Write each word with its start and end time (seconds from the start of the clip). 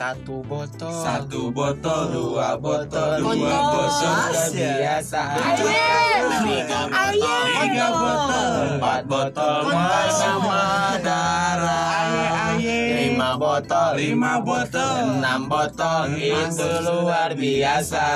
satu 0.00 0.40
botol 0.48 0.96
Satu 1.04 1.52
botol, 1.52 2.08
dua 2.08 2.56
botol, 2.56 3.20
dua 3.20 3.36
botol. 3.68 4.48
biasa. 4.48 5.22
Tiga 5.36 6.80
botol, 6.88 7.44
tiga 7.52 7.86
botol, 7.92 8.50
empat 8.80 9.02
botol 9.04 9.60
bersama 9.68 10.96
darah. 11.04 12.56
Lima 13.20 13.36
botol. 13.36 13.92
Lima 14.00 14.34
botol, 14.40 15.20
enam 15.20 15.44
botol. 15.44 16.16
Itu 16.16 16.68
luar 16.88 17.36
biasa. 17.36 18.06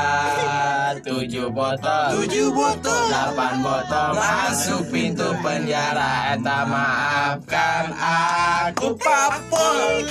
Tujuh 1.04 1.52
botol. 1.52 2.08
Tujuh 2.16 2.48
botol, 2.48 3.04
delapan 3.12 3.60
botol. 3.60 4.10
Masuk 4.16 4.88
pintu 4.88 5.28
penjara. 5.44 6.32
Eta 6.32 6.64
maafkan 6.64 7.92
aku. 7.92 8.96
Papol 8.96 10.08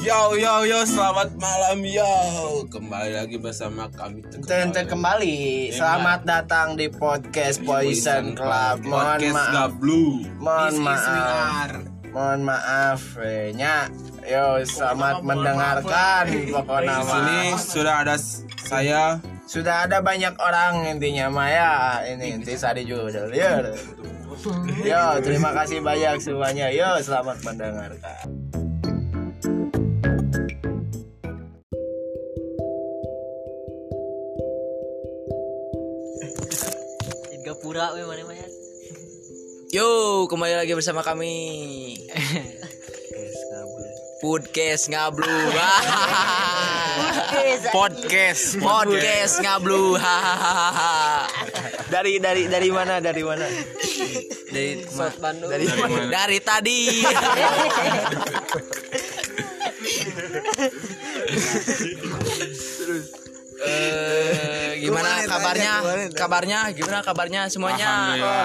Yo 0.00 0.32
yo 0.32 0.64
yo, 0.64 0.80
selamat 0.88 1.36
malam 1.36 1.84
yo. 1.84 2.08
Kembali 2.72 3.20
lagi 3.20 3.36
bersama 3.36 3.84
kami 3.92 4.24
Tentu 4.24 4.80
kembali. 4.88 5.68
Selamat 5.76 6.24
datang 6.24 6.72
di 6.72 6.88
podcast 6.88 7.60
Poison 7.60 8.32
Club. 8.32 8.80
Mohon 8.88 8.96
Podcast 9.20 9.36
maaf. 9.36 9.52
Gablu. 9.52 10.04
Mohon 10.40 10.72
This 10.72 10.80
is 10.80 10.80
maaf. 10.88 11.70
Mohon 12.16 12.40
maaf 12.48 13.00
eh, 13.20 13.52
Nya 13.52 13.92
Yo 14.24 14.64
selamat 14.64 15.20
mendengarkan 15.20 16.24
Pokoknya 16.48 16.96
Di 16.96 17.04
sini 17.04 17.40
sudah 17.60 17.94
ada 18.00 18.16
saya. 18.56 19.20
Sudah 19.44 19.84
ada 19.84 20.00
banyak 20.00 20.32
orang 20.40 20.96
intinya 20.96 21.28
Maya 21.28 22.00
Ini 22.08 22.40
inti 22.40 22.56
Sadi 22.56 22.88
juga 22.88 23.28
ya. 23.36 23.68
Yo 24.80 25.04
terima 25.20 25.52
kasih 25.52 25.84
banyak 25.84 26.24
semuanya. 26.24 26.72
Yo 26.72 26.88
selamat 27.04 27.44
mendengarkan 27.44 28.59
Yo, 39.70 40.26
kembali 40.26 40.58
lagi 40.58 40.74
bersama 40.74 40.98
kami. 41.06 41.94
Podcast 44.18 44.90
ngablu. 44.90 45.30
Podcast, 47.70 48.58
podcast 48.58 49.38
ngablu. 49.38 49.94
Dari 51.86 52.18
dari 52.18 52.50
dari 52.50 52.68
mana 52.74 52.98
dari 52.98 53.22
mana 53.22 53.46
Dari 54.50 54.82
Bandung. 55.22 55.54
Dari 55.54 55.70
Dari 55.70 55.78
mana? 55.78 56.10
dari 56.10 56.38
tadi. 56.42 56.80
Eh, 63.60 64.39
gimana 64.80 65.10
kabarnya? 65.28 65.74
Kabarnya 66.16 66.60
gimana 66.72 66.98
kabarnya 67.04 67.42
semuanya? 67.52 67.90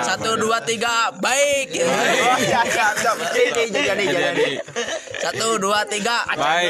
Satu 0.03 0.35
dua 0.35 0.59
tiga 0.67 1.15
baik. 1.17 1.71
Siap. 2.51 3.17
Jadi 3.31 3.71
jadi 3.71 3.81
jadi 3.95 4.05
Jadi, 4.05 4.49
Satu 5.23 5.55
dua 5.57 5.87
tiga. 5.87 6.27
baik. 6.35 6.69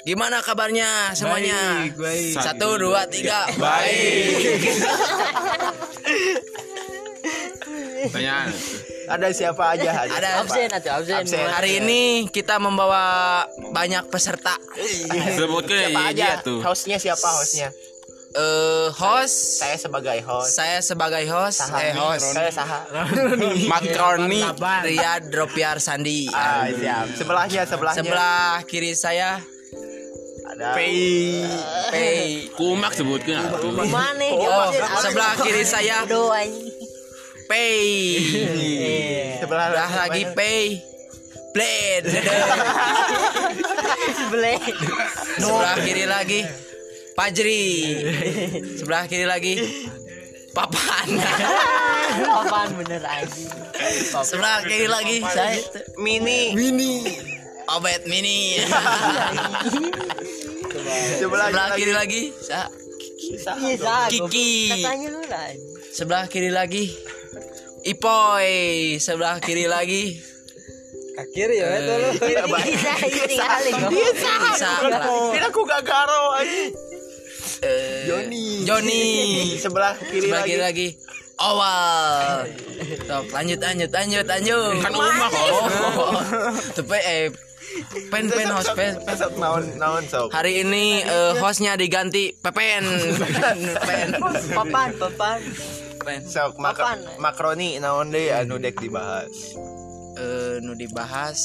Gimana 0.00 0.40
kabarnya 0.40 1.12
semuanya? 1.12 1.84
Baik, 1.84 1.94
baik. 2.00 2.32
Satu 2.40 2.68
dua 2.80 3.04
tiga 3.04 3.44
Baik. 3.60 4.64
Pertanyaan. 8.08 8.48
Ada 9.10 9.26
siapa 9.30 9.74
aja? 9.74 9.90
Ada 10.06 10.14
siapa? 10.14 10.40
Absen 10.40 10.68
atau 10.70 10.90
absen. 10.96 11.16
Absen. 11.18 11.42
Hari 11.42 11.70
ini 11.78 12.00
kita 12.28 12.56
membawa 12.56 13.42
banyak 13.70 14.06
peserta. 14.06 14.54
Sebutkan 15.34 15.90
Siapa 15.90 16.02
aja? 16.08 16.26
iya 16.30 16.34
tuh. 16.40 16.62
Hostnya 16.62 16.96
siapa 16.96 17.26
hostnya? 17.34 17.74
Eh 18.30 18.86
host, 18.94 19.58
Saya 19.58 19.74
sebagai 19.74 20.22
host. 20.22 20.54
saya 20.54 20.78
sebagai 20.78 21.26
host, 21.26 21.66
Saha. 21.66 21.82
eh 21.82 21.90
host. 21.92 22.30
Saya 22.30 22.46
Saha. 22.48 22.78
Makroni. 23.66 24.46
Riyad 24.86 25.34
Dropiar 25.34 25.82
Sandi. 25.82 26.30
Ah, 26.30 26.70
siap. 26.70 27.10
Sebelahnya 27.10 27.66
sebelahnya. 27.66 27.98
Sebelah 27.98 28.62
kiri 28.64 28.94
saya 28.94 29.42
ada 30.46 30.78
Pei. 30.78 31.42
Kumak 32.54 32.94
sebutkan 32.94 33.50
atuh. 33.50 33.74
Mana 33.82 34.30
Oh, 34.30 34.70
sebelah 35.00 35.34
kiri 35.34 35.66
saya 35.66 36.06
doang. 36.06 36.69
Pei. 37.50 37.82
Sebelah 39.42 39.74
Sebelah 39.74 39.92
lagi 40.06 40.22
Pei. 40.38 40.78
Blade. 41.50 42.06
Sebelah. 44.22 44.62
Sebelah 45.34 45.76
kiri 45.82 46.06
lagi 46.06 46.40
Pajri. 47.18 47.66
Sebelah 48.78 49.10
kiri 49.10 49.26
lagi 49.26 49.54
Papan. 50.54 51.18
Apaan 52.38 52.70
bener 52.78 53.02
aja. 53.02 53.42
Sebelah 54.22 54.62
kiri 54.62 54.86
lagi 54.86 55.18
saya 55.26 55.58
Mini. 55.98 56.54
Mini. 56.54 57.18
Obet 57.66 58.06
Mini. 58.06 58.62
Sebelah, 61.18 61.50
Sebelah 61.50 61.68
kiri 61.74 61.92
lagi 61.98 62.22
Iya 63.30 63.78
sah. 63.78 64.06
Kiki. 64.06 64.86
Katanya 64.86 65.08
lu 65.10 65.22
lah. 65.26 65.50
Sebelah 65.90 66.24
kiri 66.30 66.54
lagi 66.54 66.94
Ipoy. 67.84 68.50
Sebelah 69.00 69.40
kiri 69.40 69.64
lagi 69.64 70.20
Kiri 71.30 71.60
ya 71.60 71.68
itu 71.76 71.92
lu. 72.00 72.10
Bisa 72.16 72.92
ini 73.04 73.36
kali 73.36 73.70
kok. 73.76 73.90
Bisa. 73.92 74.72
Kira 75.36 75.46
aku 75.52 75.60
gak 75.68 75.82
garo 75.84 76.22
aja. 76.40 76.62
Eh, 77.60 78.08
Joni. 78.08 78.64
Joni. 78.64 79.04
Sebelah 79.60 80.00
kiri 80.00 80.28
Sebelah 80.28 80.40
lagi. 80.40 80.48
kiri 80.48 80.62
lagi 80.64 80.88
Awal. 81.40 82.52
Top, 83.08 83.24
lanjut 83.32 83.56
lanjut 83.60 83.90
lanjut 83.92 84.24
lanjut. 84.28 84.76
Kan 84.84 84.92
umah 84.92 85.28
kok. 85.32 85.32
Oh. 85.40 86.12
Tapi 86.76 86.98
eh 87.00 87.24
pen 88.12 88.28
pen 88.28 88.48
host 88.52 88.76
pen. 88.76 89.00
naon 89.40 89.64
naon 89.80 90.04
sok. 90.04 90.28
Hari 90.36 90.64
ini 90.64 91.00
eh, 91.00 91.32
hostnya 91.40 91.80
diganti 91.80 92.36
Pepen. 92.36 92.84
Pen. 93.88 94.08
Papan, 94.52 94.88
papan. 95.00 95.40
Sok 96.20 96.58
mak 96.58 96.74
Apaan? 96.74 96.98
makroni 97.18 97.78
naon 97.78 98.10
deui 98.10 98.30
anu 98.30 98.58
dek 98.58 98.74
dibahas. 98.76 99.30
Eh, 100.16 100.58
nu 100.60 100.74
dibahas 100.74 101.38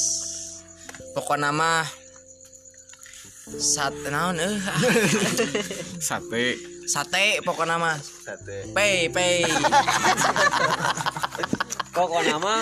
pokok 1.14 1.38
nama 1.38 1.86
sat 3.46 3.94
naon 4.04 4.36
eh 4.36 4.52
Sate. 6.08 6.58
sate 6.84 7.40
pokok 7.40 7.64
nama 7.64 7.94
Sate. 7.96 8.68
pay 8.74 9.06
pay 9.08 9.46
Kok 11.96 12.06
kok 12.06 12.24
nama? 12.28 12.60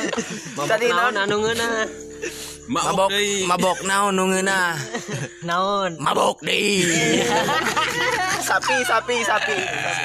Mabok 0.55 0.69
Tadi 0.71 0.87
naon 0.87 1.17
anu 1.19 1.35
ngeuna? 1.43 1.69
mabok 2.65 3.11
mabok 3.45 3.79
naon 3.83 4.13
nu 4.15 4.25
ngeunah 4.31 4.73
Naon? 5.43 5.99
mabok 5.99 6.39
deui 6.41 7.21
Sapi 8.45 8.77
sapi 8.85 9.17
sapi. 9.25 9.57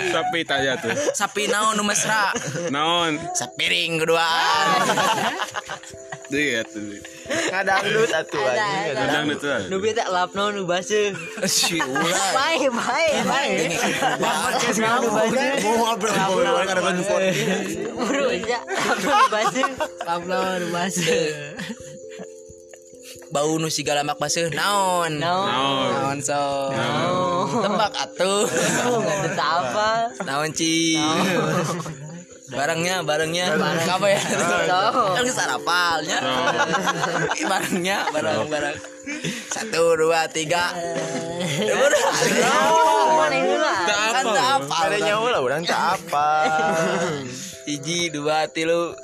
Sapi. 0.09 0.39
Tanya 0.47 0.73
tuh. 0.79 0.95
sapi 1.11 1.45
naon 1.45 1.75
nu 1.75 1.83
mesra 1.83 2.31
Naon? 2.71 3.19
sapiring 3.35 3.99
keduaan 3.99 4.79
Deui 6.29 6.61
atuh. 6.61 7.01
Ngadangdut 7.49 8.13
atuh 8.13 8.37
Ada, 8.37 9.01
anjing. 9.01 9.33
itu. 9.33 9.49
Nu 9.73 9.81
beta 9.81 10.05
lapno 10.13 10.53
nu 10.53 10.61
baseuh. 10.61 11.17
si 11.49 11.81
ulah 11.81 12.29
Bae, 12.37 12.69
bae, 12.69 13.09
bae. 13.25 13.53
Podcast 14.21 14.77
nu 14.77 15.09
baseuh. 15.09 15.57
Buru 17.97 18.25
aja. 18.29 18.61
Lapno 18.61 19.09
nu 19.09 19.25
baseuh. 19.33 19.71
Lapno 20.05 20.37
nu 20.61 20.67
baseuh. 20.69 21.33
Bau 23.29 23.61
nu 23.61 23.69
sigala 23.69 24.01
mak 24.01 24.17
baseuh 24.17 24.49
naon? 24.49 25.21
Naon? 25.21 25.49
Naon? 25.53 25.89
naon 25.93 26.17
so? 26.25 26.73
Naon? 26.73 27.61
tembak 27.61 27.93
atuh. 27.93 28.45
Nggak 29.05 29.17
ada 29.37 29.45
apa. 29.61 29.89
naon 30.25 30.49
ci? 30.53 30.97
Barangnya 32.49 33.05
barangnya. 33.05 33.53
Apa 33.85 34.07
ya? 34.09 34.21
Kan 35.15 35.25
sarapalnya. 35.29 36.17
Barangnya 37.49 37.97
barang 38.09 38.49
barang. 38.49 38.77
Satu 39.53 39.93
dua 39.97 40.25
tiga. 40.29 40.73
Mana 43.13 43.33
yang 43.33 43.45
heula? 43.53 43.73
kan 43.89 44.25
tak 44.25 44.47
apa. 44.61 44.73
Ada 44.89 44.97
nyawa 45.01 45.27
lah 45.33 45.41
orang 45.41 45.63
tak 45.65 45.81
apa. 45.97 46.27
hiji 47.69 48.09
dua 48.09 48.49
tilu 48.49 48.97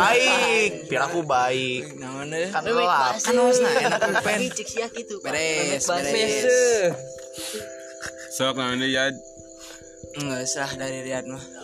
baik. 0.00 0.70
Biar 0.88 1.02
aku 1.10 1.20
baik. 1.24 1.96
Kan 1.96 2.62
baseuh. 2.64 3.24
kan 3.24 3.34
hostna 3.36 3.70
enak 3.76 4.00
pen 4.24 4.40
Cik 4.48 4.68
sia 4.68 4.86
kitu. 4.88 5.20
Pak. 5.20 5.32
beres 5.32 5.84
beres 5.86 6.44
Sok 8.30 8.56
deui 8.56 8.94
ya? 8.94 9.10
Enggak 10.10 10.40
usah 10.42 10.68
dari 10.74 11.06
Riyad 11.06 11.26
mah 11.30 11.60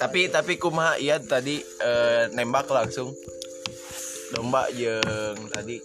tapi 0.00 0.32
tapi 0.32 0.56
kumaha 0.56 0.96
iya 0.96 1.20
tadi 1.20 1.60
eh, 1.60 2.24
nembak 2.32 2.72
langsung 2.72 3.12
domba 4.30 4.70
yang 4.70 5.34
tadi 5.50 5.82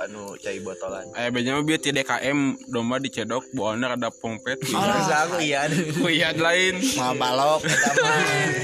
anu 0.00 0.32
cai 0.38 0.62
botolan 0.62 1.04
Ayah 1.12 1.30
benya 1.34 1.52
mah 1.58 1.64
bieu 1.66 1.76
ti 1.76 1.90
DKM 1.90 2.70
domba 2.70 2.96
dicedok 2.96 3.44
boana 3.52 3.98
ada 3.98 4.08
pompet. 4.08 4.62
Terus 4.64 5.10
aku 5.10 5.42
iya 5.42 5.66
Ku 5.68 6.08
iya 6.08 6.30
lain. 6.32 6.78
Mau 6.96 7.12
balok 7.18 7.66
kita 7.66 7.92
mah. 8.00 8.18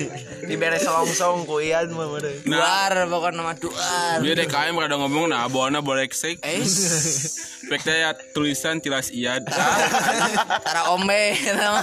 dibere 0.49 0.79
songsong 0.79 1.45
ku 1.45 1.59
ian 1.59 1.91
mah 1.93 2.07
meureun. 2.09 2.39
Nah, 2.47 2.57
Duar 2.57 2.93
pokoknya 3.11 3.37
nama 3.43 3.53
duar. 3.59 4.17
bieu 4.23 4.33
DKM 4.39 4.75
kada 4.79 4.97
ngomong 4.97 5.27
nah 5.29 5.45
boana 5.51 5.83
boleh 5.83 6.07
sek. 6.09 6.41
Eh, 6.47 6.63
Pek 7.69 7.83
teh 7.83 7.99
ya 8.07 8.15
tulisan 8.31 8.79
tilas 8.79 9.11
iad. 9.11 9.43
tara 10.63 10.95
ome 10.95 11.35
nama. 11.51 11.83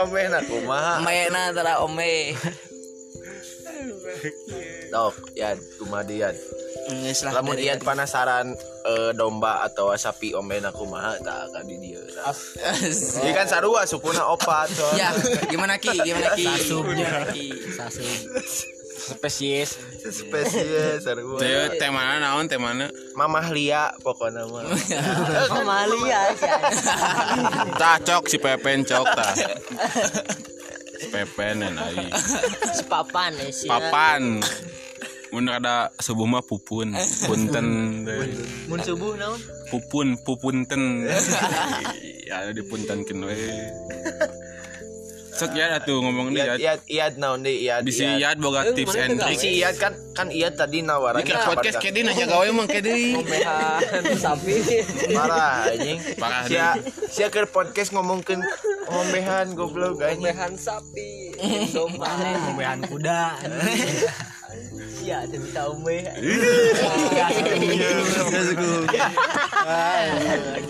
Omeh 0.00 0.32
na 0.32 0.40
kumaha 0.40 1.04
Mayana 1.04 1.52
tara 1.52 1.84
ome. 1.84 2.32
Dok, 4.90 5.14
Ian, 5.38 5.56
kumaha 5.78 6.02
dian. 6.02 6.34
Geus 6.90 7.22
lah 7.22 7.38
Lamun 7.38 7.54
Ian 7.62 7.78
penasaran 7.78 8.50
eh, 8.86 9.10
domba 9.14 9.62
atau 9.62 9.94
sapi 9.94 10.34
omeh 10.34 10.58
na 10.58 10.74
kumaha 10.74 11.14
tak 11.22 11.54
ka 11.54 11.60
di 11.62 11.78
dieu. 11.78 12.02
Ini 13.22 13.30
kan 13.30 13.46
sarua 13.46 13.86
sukuna 13.86 14.26
opat 14.26 14.66
Ya, 14.98 15.14
soalnya. 15.14 15.46
gimana 15.46 15.74
Ki? 15.78 15.94
Gimana 15.94 16.34
Ki? 16.34 16.46
Gimana 16.66 17.30
Ki? 17.30 17.46
spesies 19.00 19.78
Spesies 20.00 21.02
sarua. 21.06 21.38
Teh 21.38 21.78
teh 21.78 21.90
mana 21.90 22.18
naon 22.18 22.50
teh 22.50 22.58
mana? 22.58 22.90
Mamah 23.14 23.46
Lia 23.54 23.90
pokoknya 24.02 24.46
mah. 24.50 24.64
Amalia 25.54 26.30
Tah 27.78 27.96
cok 28.02 28.24
si 28.26 28.38
Pepen 28.42 28.82
cok 28.86 29.06
tah. 29.06 29.32
Pepen 31.08 31.64
dan 31.64 31.80
ai. 31.80 32.12
sepapan 32.70 33.32
ya 33.34 33.48
sih 33.48 33.66
Papan. 33.66 34.44
Mun 35.30 35.46
ada 35.46 35.94
subuh 35.96 36.26
mah 36.26 36.42
pupun, 36.42 36.90
punten 37.24 37.66
deui. 38.02 38.34
mun 38.66 38.82
subuh 38.82 39.14
naon 39.14 39.38
Pupun, 39.70 40.18
pupunten. 40.20 41.06
Ya 42.28 42.42
ada 42.42 42.50
di 42.50 42.62
puntenkeun 42.62 43.22
we. 43.22 43.38
Sok 45.40 45.56
ya 45.56 45.72
atuh 45.74 45.98
ngomong 45.98 46.28
nih 46.30 46.42
ya. 46.42 46.54
iad, 46.54 46.80
iad 46.84 47.14
naon 47.16 47.40
deh, 47.40 47.56
iad, 47.58 47.80
Bisi 47.80 48.04
iad. 48.04 48.36
boga 48.36 48.60
tips 48.70 48.92
and 48.94 49.16
Si 49.16 49.24
tricks. 49.40 49.44
Iad 49.56 49.74
kan 49.74 49.92
kan 50.12 50.28
Iad 50.28 50.52
tadi 50.52 50.80
nawaran 50.80 51.24
Ini 51.24 51.32
podcast 51.40 51.80
kayak 51.80 51.94
di 51.94 52.00
nanya 52.02 52.28
gawe 52.28 52.44
emang 52.44 52.68
kayak 52.68 52.84
di. 52.84 53.16
mehan 53.16 54.04
sapi 54.14 54.54
parah 55.10 55.64
anjing. 55.66 55.98
Parah, 56.14 56.44
Sia 56.44 56.68
sia 57.08 57.26
keur 57.26 57.48
podcast 57.48 57.88
ngomongkeun 57.90 58.44
ngombehan 58.86 59.56
goblok 59.56 59.96
anjing. 59.98 60.20
mehan 60.22 60.52
sapi 60.54 61.32
domba 61.72 62.12
mehan 62.52 62.84
kuda 62.84 63.40
Iya, 65.10 65.26
tahu 65.50 65.74
meh. 65.82 66.06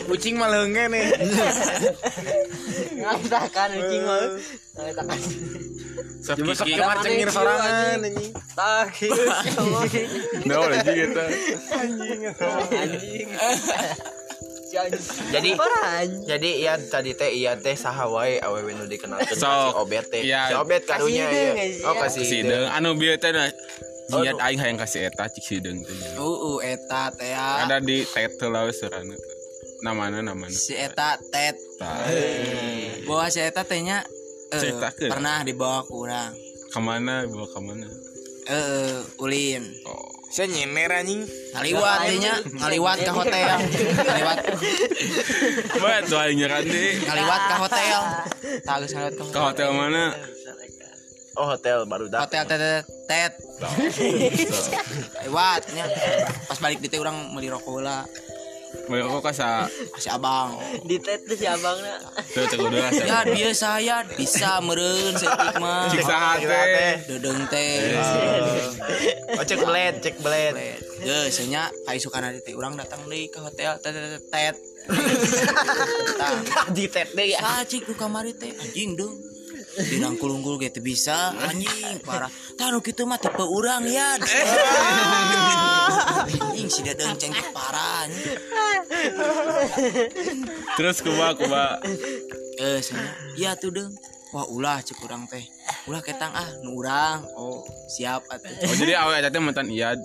Kucing 0.09 0.41
mah 0.41 0.49
leunge 0.49 0.85
nih. 0.89 1.13
Ngatakan 3.05 3.69
ucing 3.77 4.01
mah. 4.09 4.17
Ngatakan. 4.81 5.21
Sok 6.25 6.41
kiki. 6.41 6.73
Kamar 6.81 7.05
cengir 7.05 7.29
sorangan 7.29 8.01
anjing. 8.01 8.33
Tak. 8.57 8.97
Nah, 10.49 10.73
lagi 10.73 10.89
gitu. 10.89 11.25
Anjing. 11.77 13.29
Jadi 14.71 15.51
jadi 16.25 16.51
Iad 16.63 16.89
tadi 16.89 17.11
teh 17.13 17.29
Iad 17.35 17.59
teh 17.61 17.75
saha 17.77 18.07
wae 18.09 18.39
awewe 18.41 18.73
nu 18.73 18.89
dikenalkeun 18.89 19.37
si 19.37 19.43
Sok. 19.43 19.85
Obet 19.85 20.09
teh. 20.09 20.25
Iya. 20.25 20.49
Si 20.49 20.55
Obet 20.57 20.89
karunya 20.89 21.29
Kasih 21.29 21.45
ya. 21.45 21.91
Oh 21.91 21.93
ya. 21.93 22.01
kasih. 22.07 22.25
Si 22.25 22.39
anu 22.49 22.97
bieu 22.97 23.19
teh 23.21 23.35
Jiat 24.13 24.39
aing 24.41 24.59
hayang 24.59 24.77
kasih 24.77 25.07
eta 25.07 25.25
cik 25.27 25.41
si 25.41 25.57
deung 25.59 25.81
teh. 25.81 25.95
Uh, 26.15 26.27
uh, 26.51 26.59
eta 26.61 27.11
teh 27.11 27.31
ya. 27.31 27.65
Ada 27.65 27.79
di 27.79 28.03
title 28.03 28.51
lah 28.51 28.67
serana. 28.71 29.15
Namana 29.81 30.19
namana. 30.21 30.51
Si 30.51 30.73
eta 30.73 31.15
tet. 31.25 31.57
Bawa 33.03 33.27
si 33.27 33.39
eta 33.39 33.63
tehnya 33.63 34.03
eh, 34.51 34.59
Ceritakeun. 34.59 35.09
pernah 35.09 35.41
dibawa 35.41 35.81
ke 35.83 35.93
urang. 35.93 36.33
Ke 36.69 36.79
mana 36.79 37.25
bawa 37.25 37.47
ke 37.47 37.59
mana? 37.59 37.87
Eh, 38.45 38.99
ulin. 39.19 39.63
Oh. 39.85 40.11
Saya 40.29 40.47
nyemer 40.47 40.91
anjing. 40.93 41.27
Ngaliwat 41.51 41.99
tehnya, 42.05 42.35
ngaliwat 42.57 42.99
ke 43.01 43.11
hotel. 43.11 43.51
Ngaliwat 43.99 44.39
Buat 45.75 46.03
tuh 46.07 46.19
aing 46.19 46.39
nyeran 46.39 46.63
deh. 46.63 46.93
ngaliwat 47.03 47.41
ke 47.41 47.55
hotel. 47.59 47.99
Tagus 48.63 48.91
ngaliwat 48.93 49.15
ke 49.15 49.23
Ke 49.25 49.27
hotel. 49.27 49.43
hotel 49.43 49.71
mana? 49.73 50.05
Oh 51.39 51.47
hotel 51.47 51.87
baru 51.87 52.11
dak. 52.11 52.27
Hotel 52.27 52.43
tet 52.49 52.59
tet 52.59 52.85
tet. 53.07 53.33
Lewat 55.27 55.63
nya. 55.77 55.87
Pas 56.51 56.59
balik 56.59 56.83
di 56.83 56.91
teh 56.91 56.99
urang 56.99 57.31
meuli 57.31 57.47
rokok 57.47 57.71
heula. 57.79 58.03
Mau 58.91 59.19
kok 59.19 59.31
kasa 59.31 59.67
Si 59.99 60.11
abang. 60.11 60.59
Di 60.87 60.99
tet 60.99 61.23
tuh 61.27 61.39
si 61.39 61.47
abangna. 61.47 61.95
tuh 62.35 62.47
cek 62.47 62.59
udah 62.59 62.79
lah. 62.83 62.91
Ya 63.03 63.19
dia 63.27 63.51
saya 63.55 63.97
bisa 64.15 64.59
meureun 64.63 65.15
setik 65.15 65.59
mah. 65.63 65.91
Cik 65.91 66.03
saha 66.03 66.43
teh. 66.43 66.95
Dedeung 67.07 67.47
teh. 67.51 67.99
Oh 69.39 69.45
cek 69.47 69.63
blade, 69.63 69.99
cek 70.03 70.17
blade. 70.23 70.83
Ge, 71.03 71.31
senya 71.31 71.71
kaisukan 71.87 72.35
di 72.35 72.43
teh 72.43 72.55
urang 72.59 72.75
datang 72.75 73.07
deui 73.07 73.31
ke 73.31 73.39
hotel 73.39 73.79
tet 73.79 73.95
tet 73.95 74.23
tet. 74.31 74.57
Di 76.75 76.85
tet 76.91 77.15
deui. 77.15 77.39
Sa 77.39 77.63
cik 77.63 77.87
ku 77.87 77.95
kamari 77.95 78.35
teh 78.35 78.51
anjing 78.55 78.99
dong. 78.99 79.30
Dirangkul-ungkul 79.87 80.61
gitu 80.61 80.85
bisa 80.85 81.33
anjing 81.41 82.01
parah. 82.05 82.29
Tah 82.59 82.69
nu 82.69 82.85
kitu 82.85 83.09
mah 83.09 83.17
tipe 83.17 83.41
urang 83.41 83.89
ya. 83.89 84.17
Anjing 86.51 86.69
si 86.69 86.81
dadang 86.85 87.17
cengkeh 87.17 87.49
parah. 87.55 88.05
Terus 90.77 91.01
kuba 91.01 91.33
kuba. 91.39 91.81
Eh 92.61 92.79
senya 92.85 93.13
iya 93.39 93.57
tuh 93.57 93.73
dong. 93.73 93.93
Wah 94.31 94.47
ulah 94.47 94.79
cek 94.79 95.03
urang 95.03 95.27
teh. 95.27 95.43
Ulah 95.91 96.05
ketang 96.05 96.31
ah 96.31 96.47
nu 96.63 96.79
urang. 96.79 97.27
Oh, 97.35 97.67
siap 97.91 98.23
atuh. 98.31 98.53
Oh 98.69 98.75
jadi 98.79 98.95
awal 99.03 99.25
teh 99.27 99.43
mantan 99.43 99.67
Iad. 99.73 99.99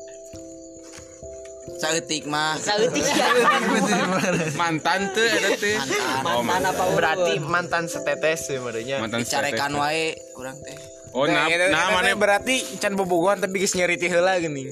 Saeutik 1.75 2.23
mah. 2.25 2.55
Sautik. 2.55 3.03
Mantan 4.61 5.11
tuh 5.11 5.25
eta 5.27 5.49
teh. 5.59 5.75
Mantan. 5.75 6.35
Oh, 6.39 6.43
Mantan 6.43 6.71
apa 6.71 6.83
Berarti 6.95 7.33
mantan 7.43 7.83
setetes 7.91 8.47
sebenarnya. 8.47 9.03
Mantan 9.03 9.19
Dicarekan 9.21 9.75
setetes. 9.75 9.83
wae 9.83 10.05
urang 10.39 10.57
teh. 10.63 10.77
Oh 11.15 11.23
nah, 11.27 11.47
nah 11.47 11.95
mana 11.95 12.11
berarti 12.11 12.59
can 12.75 12.91
bobogohan 12.99 13.39
tapi 13.39 13.63
geus 13.63 13.71
nyeri 13.75 13.95
ti 13.95 14.11
heula 14.11 14.35
geuning. 14.35 14.67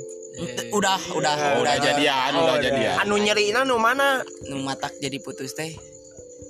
Udah, 0.73 0.97
udah, 1.13 1.35
Oh, 1.55 1.61
udah 1.61 1.77
jadian, 1.77 2.31
udah 2.33 2.57
jadian. 2.57 2.97
Anu 2.99 3.21
nyerina 3.21 3.61
nu 3.63 3.77
mana? 3.77 4.25
Nu 4.49 4.59
matak 4.59 4.97
jadi 4.97 5.21
putus 5.21 5.53
teh. 5.53 5.71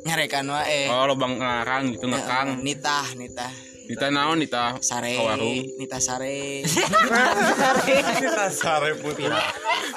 Nyarekan 0.07 0.49
wae. 0.49 0.89
Oh 0.89 1.05
lobang 1.05 1.37
ngarang 1.37 1.93
gitu 1.93 2.09
ngekang. 2.09 2.63
Nitah, 2.63 3.05
nitah. 3.19 3.72
Nita 3.83 4.07
naon 4.07 4.39
nita 4.39 4.79
Sare, 4.79 5.11
ka 5.19 5.23
warung. 5.27 5.59
nita 5.75 5.99
sare. 5.99 6.63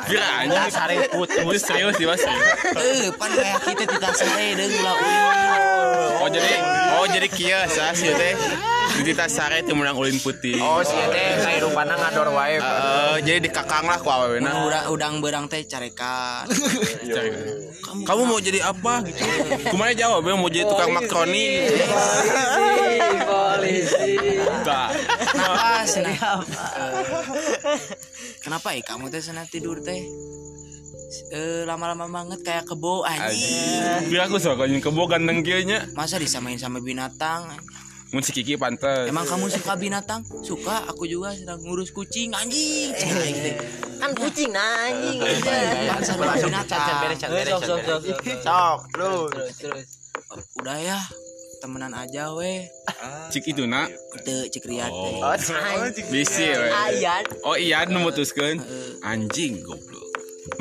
Kira 0.07 0.27
aja 0.43 0.67
sare 0.71 1.07
put. 1.15 1.31
Itu 1.31 1.59
serius 1.59 1.95
sih 1.95 2.07
mas. 2.07 2.23
Eh, 2.23 3.11
pan 3.15 3.31
kayak 3.31 3.63
kita 3.63 3.85
tita 3.87 4.11
sare 4.11 4.47
deung 4.59 4.75
ulah. 4.83 4.97
Oh 6.23 6.29
jadi 6.29 6.53
oh 6.99 7.07
jadi 7.07 7.29
kieu 7.31 7.63
sa 7.71 7.95
sih 7.95 8.11
teh. 8.11 8.35
Di 8.87 9.03
Tita 9.03 9.27
sare 9.27 9.67
teh 9.67 9.75
menang 9.75 9.99
ulin 9.99 10.17
putih. 10.23 10.63
Oh 10.63 10.81
si 10.87 10.95
teh 10.95 11.29
kayak 11.43 11.67
rupana 11.67 11.99
ngador 11.99 12.31
wae. 12.31 12.63
Eh, 12.63 13.17
jadi 13.27 13.39
dikakang 13.43 13.91
lah 13.91 13.99
ku 13.99 14.09
awewena. 14.09 14.63
Udang 14.63 14.87
udang 14.95 15.15
berang 15.19 15.47
teh 15.51 15.67
carekan. 15.67 16.47
Cari. 17.15 17.31
Kamu 18.07 18.23
mau 18.23 18.39
jadi 18.39 18.63
apa 18.63 19.03
gitu? 19.07 19.23
Ke 19.67 19.77
mana 19.77 19.93
jawab 19.93 20.23
mau 20.23 20.47
jadi 20.47 20.65
tukang 20.71 20.95
makroni. 20.95 21.67
Polisi. 23.27 24.13
Kenapa 24.63 25.83
senang? 25.87 26.41
Kenapa 28.39 28.69
ya 28.75 28.83
kamu 28.87 29.11
teh 29.11 29.23
senang 29.23 29.47
tidur 29.51 29.83
teh? 29.83 30.07
Eh, 31.31 31.63
lama-lama 31.63 32.11
banget 32.11 32.43
kayak 32.43 32.65
kebo 32.67 33.07
anjing. 33.07 34.11
Biar 34.11 34.27
aku 34.27 34.43
suka 34.43 34.67
kebo 34.67 35.07
ganteng 35.07 35.43
kieu 35.47 35.63
nya. 35.63 35.87
Masa 35.95 36.19
disamain 36.19 36.59
sama 36.59 36.83
binatang? 36.83 37.47
Mun 38.15 38.23
si 38.23 38.31
Kiki 38.31 38.55
pantes. 38.55 39.11
Emang 39.11 39.27
kamu 39.27 39.51
suka 39.51 39.75
binatang? 39.75 40.23
Suka, 40.47 40.87
aku 40.87 41.11
juga 41.11 41.35
sedang 41.35 41.59
ngurus 41.59 41.91
kucing 41.91 42.31
anjing. 42.31 42.95
Kan 43.99 44.15
kucing 44.15 44.55
nah 44.55 44.87
anjing. 44.87 45.19
Kan 45.91 46.01
sama 46.07 46.31
Langsung 46.31 46.55
binatang. 46.55 46.87
sok, 47.19 47.61
sok, 47.67 47.81
sok, 47.83 48.11
sok. 48.47 48.79
Terus, 48.95 49.55
terus. 49.59 49.87
Udah 50.63 50.79
ya, 50.79 50.99
temenan 51.59 51.93
aja 51.99 52.31
weh. 52.39 52.63
Cik 53.35 53.59
itu 53.59 53.67
nak. 53.67 53.91
Teu 54.23 54.47
cek 54.55 54.65
riat. 54.71 54.91
Oh, 54.91 55.27
anjing. 55.27 56.07
Bisi 56.07 56.47
we. 56.47 56.71
Ayat. 56.71 57.27
Oh 57.43 57.59
iya 57.59 57.83
nu 57.91 58.07
mutuskeun. 58.07 58.63
Anjing 59.03 59.67
goblok. 59.67 60.07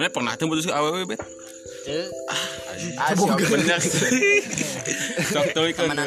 Mana 0.02 0.10
pernah 0.10 0.34
tuh 0.34 0.50
mutuskeun 0.50 0.74
awewe 0.74 1.06
bet? 1.06 1.22
Tuh. 1.86 2.10
Ah, 2.26 2.46
Obet. 2.76 3.48
bener 3.48 3.80
sok 5.26 5.46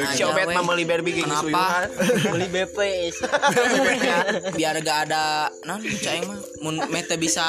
aja, 0.05 0.25
Obet 0.29 0.47
weh. 0.47 0.55
mah 0.55 0.65
meuli 0.65 0.85
Barbie 0.85 1.15
geng 1.15 1.27
Kenapa? 1.27 1.89
beli 2.25 2.47
BP 2.47 2.79
biar 4.57 4.77
gak 4.81 4.99
ada 5.09 5.25
non 5.65 5.81
cai 5.83 6.21
mah 6.23 6.39
mun 6.61 6.77
mete 6.89 7.17
bisa 7.17 7.45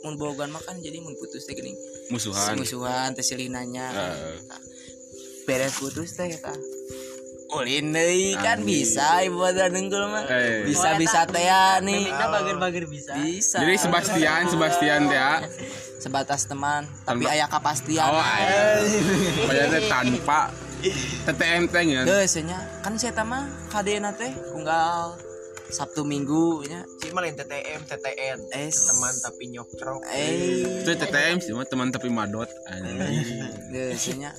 mun 0.00 0.14
bogan 0.14 0.48
makan 0.48 0.78
jadi 0.78 1.00
mun 1.00 1.14
putus 1.14 1.42
teh 1.44 1.52
geuning 1.52 1.74
musuhan. 2.08 2.54
Musuhan 2.54 3.12
teh 3.12 3.20
silinanya 3.20 3.86
Eh, 3.90 4.36
beres 5.44 5.74
putus 5.76 6.14
teh 6.14 6.28
eta 6.28 6.54
ulin 7.48 7.90
deui 7.90 8.36
kan 8.36 8.60
bisa 8.60 9.24
ibu 9.24 9.40
ada 9.40 9.66
nenggul 9.66 10.04
mah. 10.06 10.24
Eh. 10.26 10.68
bisa 10.68 10.94
bisa 10.94 11.24
teh 11.24 11.40
ya 11.42 11.80
nih. 11.80 12.04
Kita 12.06 12.26
bager-bager 12.28 12.84
bisa. 12.84 13.16
Bisa. 13.16 13.56
Jadi 13.58 13.74
Sebastian 13.74 14.42
Sebastian 14.46 15.00
teh 15.06 15.16
ya. 15.16 15.32
Sebatas 15.98 16.44
teman 16.44 16.84
tapi 17.02 17.24
Tanpa- 17.24 17.32
aya 17.32 17.46
kepastian. 17.46 18.06
Oh 18.06 18.20
aya 18.20 18.84
bayarnya 19.44 19.80
tanpa 19.88 20.52
TTM 21.24 21.62
teh 21.66 21.82
ya. 21.82 22.02
Geus 22.04 22.36
nya 22.40 22.58
kan 22.80 22.94
saya 22.94 23.16
mah 23.20 23.42
kadena 23.68 24.12
teh 24.12 24.30
unggal 24.52 25.16
Sabtu 25.68 26.00
Minggu 26.00 26.64
nya 26.64 26.80
Si 26.96 27.12
mah 27.12 27.20
lain 27.20 27.36
TTM, 27.36 27.84
TTN. 27.84 28.38
es. 28.56 28.88
Teman 28.88 29.12
tapi 29.20 29.52
nyoktrok. 29.52 30.00
eh 30.08 30.64
itu 30.80 30.90
TTM 30.90 31.40
sih 31.40 31.52
mah 31.52 31.64
teman 31.64 31.88
tapi 31.88 32.08
madot 32.08 32.48
geus 33.68 34.04
nya 34.14 34.32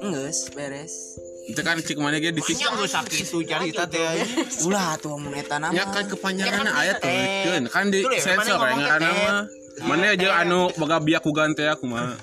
geus 0.00 0.50
beres 0.50 1.18
itu 1.42 1.60
kan 1.60 1.74
cik 1.78 1.98
mana 1.98 2.22
dia 2.22 2.30
di 2.30 2.38
geus 2.38 2.58
sakit 2.92 3.26
tuh 3.26 3.42
cari 3.42 3.74
kita 3.74 3.90
teh. 3.90 4.22
ulah 4.66 4.94
tuh 5.02 5.18
mun 5.18 5.34
eta 5.34 5.58
nama. 5.58 5.74
Ya 5.74 5.90
kan 5.90 6.06
kepanjangan 6.06 6.66
ayat 6.70 7.02
tuh. 7.02 7.10
kan 7.10 7.64
kan 7.66 7.84
di 7.90 7.98
Itu 8.02 8.10
deh, 8.14 8.20
sensor 8.22 8.46
ya 8.46 8.54
ngomong 8.62 8.80
karena 8.86 9.10
TTM. 9.10 9.26
mah. 9.26 9.42
Mana 9.82 10.06
aja 10.14 10.28
anu 10.44 10.60
boga 10.78 11.02
biak 11.02 11.22
kugan 11.26 11.58
teh 11.58 11.66
aku 11.66 11.90
mah. 11.90 12.14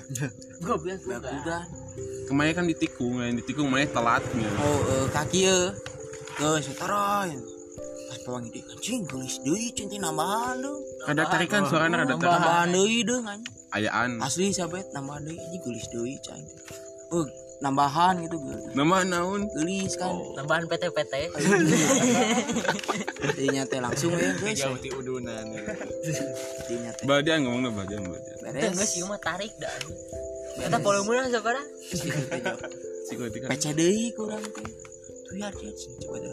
Gue 0.60 0.76
gue 0.76 1.16
udah 1.16 1.60
kemarin 2.30 2.52
kan 2.54 2.64
ditikung 2.70 3.18
yang 3.18 3.34
ditikung 3.34 3.66
mana 3.66 3.90
telat 3.90 4.22
nya 4.38 4.46
oh 4.62 4.78
eh, 4.86 5.06
kaki 5.10 5.50
ya 5.50 5.58
geus 6.38 6.70
pas 6.78 8.18
pawangi 8.22 8.54
deui 8.54 8.62
anjing 8.70 9.02
geus 9.02 9.42
deui 9.42 9.74
cinti 9.74 9.98
nambahan 9.98 10.62
dong 10.62 10.78
kada 11.10 11.26
tarikan 11.26 11.66
suaranya 11.66 12.06
kada 12.06 12.14
tarikan. 12.14 12.38
Nambahan 12.38 12.68
deui 12.70 12.98
dong 13.02 13.24
anjing. 13.26 13.54
Ayaan. 13.70 14.10
Asli 14.22 14.54
sabet 14.54 14.86
nambahan 14.94 15.26
deui 15.26 15.38
anjing 15.42 15.62
geulis 15.66 15.86
deui 15.90 16.14
cai. 16.22 16.42
Oh 17.10 17.26
nambahan 17.60 18.24
gitu 18.24 18.40
geus 18.40 18.72
nama 18.72 19.04
naon? 19.04 19.44
Geulis 19.52 19.92
kan. 20.00 20.16
Tambahan 20.32 20.64
PT-PT 20.64 21.14
Dinya 23.36 23.62
teh 23.70 23.80
langsung 23.84 24.16
ya 24.16 24.32
guys 24.40 24.64
Jauh 24.64 24.80
ti 24.80 24.88
udunan. 24.88 25.44
Dinya 26.66 26.90
teh. 26.96 27.04
Badian 27.04 27.44
ngomongnya 27.44 27.70
badian 27.76 28.08
badian. 28.08 28.36
Teh 28.40 28.60
geus 28.64 28.76
beres 28.80 28.92
ieu 28.96 29.06
mah 29.06 29.20
tarik 29.20 29.52
dah 29.60 29.72
Eta 30.60 30.76
volumenya 30.80 31.28
sabaraha? 31.28 31.64
PC 33.52 33.64
deui 33.76 34.08
kurang 34.16 34.40
teh. 34.40 34.66
Tuh 35.28 35.36
ya 35.36 35.48
dia 35.52 35.70
coba 35.76 36.16
teh 36.16 36.32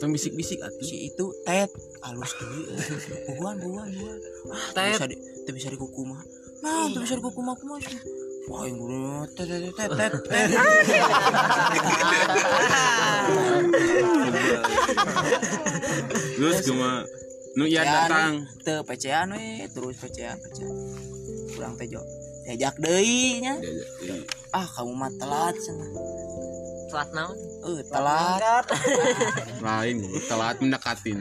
tong 0.00 0.16
bisik-bisik 0.16 0.64
atuh. 0.64 0.86
Si 0.86 1.12
itu 1.12 1.26
tet 1.44 1.68
halus 2.06 2.32
deui 2.38 2.62
buan 3.36 3.58
buan 3.58 3.90
buan 3.90 4.18
ah 4.54 4.68
teh 4.72 4.94
bisa 4.94 5.06
di 5.10 5.16
bisa 5.50 5.68
dikuku 5.68 6.06
mah. 6.06 6.22
Nah 6.62 6.88
teu 6.94 7.02
bisa 7.02 7.18
dikuku 7.18 7.40
mah 7.42 7.58
kumaha 7.58 7.82
sih 7.82 8.29
wah 8.50 8.66
yang 8.66 8.82
gue 8.82 9.30
tet 9.38 9.46
tet 9.46 9.62
tet 9.78 9.90
tet 9.94 10.10
tet 10.26 10.50
terus 16.34 16.58
cuma 16.66 17.06
nu 17.54 17.62
iya 17.66 17.82
datang. 17.86 18.46
teu 18.66 18.82
PC-an 18.82 19.38
we 19.38 19.70
terus 19.70 19.94
PC-an 20.02 20.34
PC-an 20.42 20.74
kurang 21.54 21.78
teh 21.78 21.86
jo 21.86 22.02
diajak 22.42 22.74
deui 22.82 23.38
nya 23.38 23.54
ah 24.50 24.66
kamu 24.66 24.98
mah 24.98 25.14
telat 25.14 25.54
cenah 25.54 25.86
Telat 26.90 27.10
naon? 27.12 27.36
eh 27.60 27.82
telat. 27.86 28.64
Lain 29.64 29.96
telat 30.24 30.56
mendekatin 30.58 31.18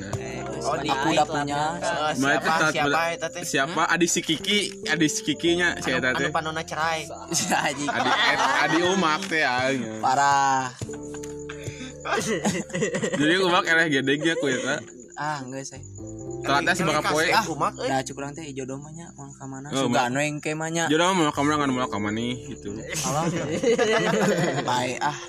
Oh, 0.60 0.76
di 0.76 0.90
aku 0.90 1.08
udah 1.10 1.26
punya. 1.26 1.62
Eh, 1.78 2.12
Nah, 2.18 2.32
itu 2.34 2.42
siapa 2.42 2.52
tat- 2.58 2.74
siapa 2.74 3.02
eta 3.12 3.28
teh? 3.30 3.44
siapa? 3.44 3.82
Adik 3.86 4.10
si 4.10 4.20
Kiki 4.20 4.60
adik 4.86 5.08
si 5.08 5.22
Kikinya 5.24 5.78
si 5.78 5.90
eta 5.90 6.10
Anu 6.10 6.20
teh 6.20 6.30
panona 6.30 6.62
cerai. 6.62 7.06
Anjing. 7.68 7.88
adik 7.88 8.14
adik 8.60 8.82
umak 8.90 9.22
teh 9.24 9.44
aing. 9.44 9.82
Parah. 10.00 10.74
Jadi 13.14 13.36
umak 13.40 13.64
eleh 13.66 13.88
gede 13.90 14.14
ge 14.16 14.34
ku 14.36 14.48
eta 14.48 14.80
ah 15.16 15.44
enggak 15.44 15.68
saya 15.68 15.84
telatnya 16.40 16.72
seberapa 16.74 17.04
poe? 17.06 17.28
Ah, 17.28 17.44
umak 17.46 17.76
euy. 17.76 17.92
dah 17.92 18.00
cukup 18.02 18.22
nanti 18.26 18.56
jodoh 18.56 18.80
mah 18.80 18.88
nya 18.90 19.12
mau 19.14 19.28
ke 19.28 19.44
mana? 19.44 19.68
Oh, 19.70 19.84
suka 19.86 20.08
anu 20.08 20.18
yang 20.18 20.40
ke 20.40 20.56
mana 20.56 20.88
jodoh 20.88 21.12
mau 21.12 21.28
kamu 21.28 21.60
ngan 21.60 21.70
mau 21.70 21.86
kamu 21.86 22.10
nih 22.10 22.34
gitu. 22.50 22.72
Allah 23.04 23.28
baik 24.64 24.98
ah 25.02 25.20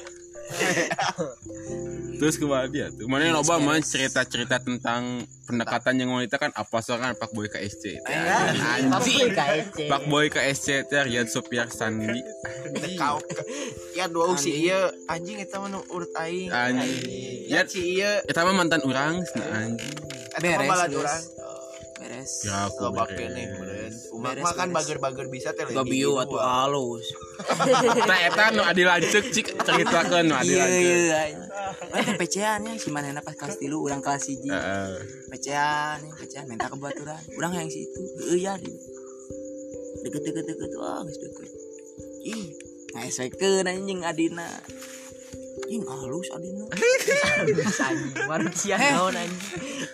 terus 2.21 2.37
kembali 2.37 2.69
dia? 2.69 2.87
Tuh 2.92 3.09
mana 3.09 3.25
yang 3.25 3.40
loba 3.40 3.57
mah 3.57 3.80
cerita 3.80 4.21
cerita 4.23 4.61
tentang 4.61 5.25
pendekatan 5.49 5.97
yang 5.97 6.12
wanita 6.12 6.37
kan 6.37 6.52
apa? 6.52 6.78
Soalnya 6.78 7.16
Pak 7.16 7.33
Boy 7.33 7.49
KSC 7.49 7.97
anjing. 8.04 9.33
KSC 9.33 9.78
Pak 9.88 10.02
Boy 10.07 10.28
KSC 10.28 10.85
teh 10.85 11.00
Riyad 11.00 11.26
Sopiar 11.26 11.73
Sandi. 11.73 12.21
Kau 12.95 13.16
ya 13.97 14.04
dua 14.07 14.37
si 14.37 14.69
ieu 14.69 14.92
anjing 15.09 15.40
eta 15.40 15.59
mah 15.59 15.73
nu 15.73 15.80
urut 15.88 16.12
aing. 16.19 16.52
Anjing. 16.52 17.49
Ya 17.49 17.62
Ya- 17.62 17.66
si 17.66 17.97
ieu 17.97 18.21
eta 18.28 18.45
mah 18.45 18.52
mantan 18.52 18.85
urang 18.85 19.25
cenah 19.25 19.49
anjing. 19.57 19.95
Beres, 20.38 20.69
beres. 21.99 22.33
Ya 22.45 22.69
aku 22.69 22.85
beres. 22.92 23.80
Umak 24.11 24.33
mah 24.39 24.53
kan 24.53 24.69
beres. 24.69 24.77
bager-bager 24.77 25.27
bisa 25.27 25.49
teh 25.51 25.65
gak 25.65 25.85
biu 25.85 26.17
atuh 26.17 26.39
halus 26.39 27.07
Nah, 28.01 28.19
eta 28.29 28.51
nu 28.51 28.63
adi 28.63 28.83
lanceuk 28.83 29.27
cik 29.29 29.47
ceritakeun 29.59 30.25
nu 30.25 30.35
adi 30.35 30.53
iya 30.53 30.65
lanceuk. 30.65 30.83
iya 30.83 31.23
Mereka 31.91 32.13
PC-an 32.17 32.61
ya 32.63 32.75
si 32.75 32.89
manehna 32.89 33.21
pas 33.21 33.33
kelas 33.33 33.57
tilu 33.57 33.81
urang 33.81 33.99
kelas 33.99 34.27
1 34.27 34.45
Heeh. 34.45 34.91
PC-an 35.29 35.99
ya 36.05 36.41
minta 36.45 36.67
kebaturan. 36.67 37.21
Urang 37.33 37.53
yang 37.53 37.67
situ 37.67 38.01
heuh 38.23 38.39
ya 38.39 38.55
di 38.55 38.71
deket 40.03 40.71
wah 40.77 41.01
geus 41.03 41.19
deket. 41.19 41.49
Ih 42.23 42.43
ngaesekeun 42.93 43.65
anjing 43.65 44.01
adina. 44.03 44.49
Ih 45.67 45.81
halus 45.81 46.29
adina. 46.31 46.65
Anjing 47.81 48.27
manusia 48.27 48.75
Eh. 48.75 48.93
naon 48.93 49.15
anjing? 49.15 49.41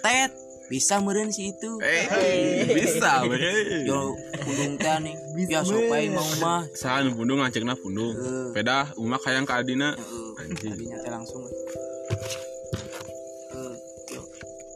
Tet 0.01 0.33
bisa 0.67 0.99
meureun 0.99 1.31
si 1.31 1.55
itu. 1.55 1.79
Eh, 1.79 2.67
bisa 2.75 3.23
bre. 3.27 3.87
yo 3.87 4.19
pundung 4.43 4.75
teh 4.75 4.97
nih 4.99 5.15
ya 5.47 5.63
sopai 5.63 6.11
mau 6.11 6.27
mah 6.43 6.67
Saha 6.75 7.07
nu 7.07 7.15
pundung 7.15 7.39
lanceukna 7.39 7.79
pundung. 7.79 8.15
Heeh. 8.15 8.51
Peda 8.51 8.91
umak 8.99 9.23
hayang 9.27 9.47
ka 9.47 9.63
adina. 9.63 9.95
Anjing. 10.43 10.75
tadinya 10.75 10.99
teh 10.99 11.11
langsung 11.11 11.47
eh. 11.47 11.55
Yo 14.11 14.23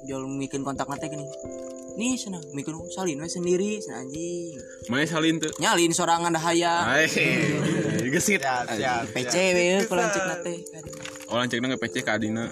jual 0.06 0.22
bikin 0.38 0.62
kontak 0.62 0.86
nanti 0.86 1.10
gini. 1.10 1.26
Nih 1.98 2.14
senang 2.14 2.42
bikin 2.54 2.78
salin 2.94 3.18
we 3.18 3.26
sendiri 3.26 3.82
senang 3.82 4.06
anjing. 4.06 4.54
Mana 4.86 5.04
salin 5.10 5.42
tuh? 5.42 5.50
nyalin 5.58 5.90
sorangan 5.90 6.30
dahaya. 6.30 6.86
Ai, 6.86 7.10
gesit. 8.14 8.46
PC 9.10 9.34
we 9.58 9.82
kalau 9.90 10.06
cek 10.06 10.24
nate 10.26 10.54
Oh 11.30 11.38
lanceukna 11.38 11.74
nge 11.74 11.78
PC 11.82 11.94
ka 12.06 12.14
adina. 12.14 12.46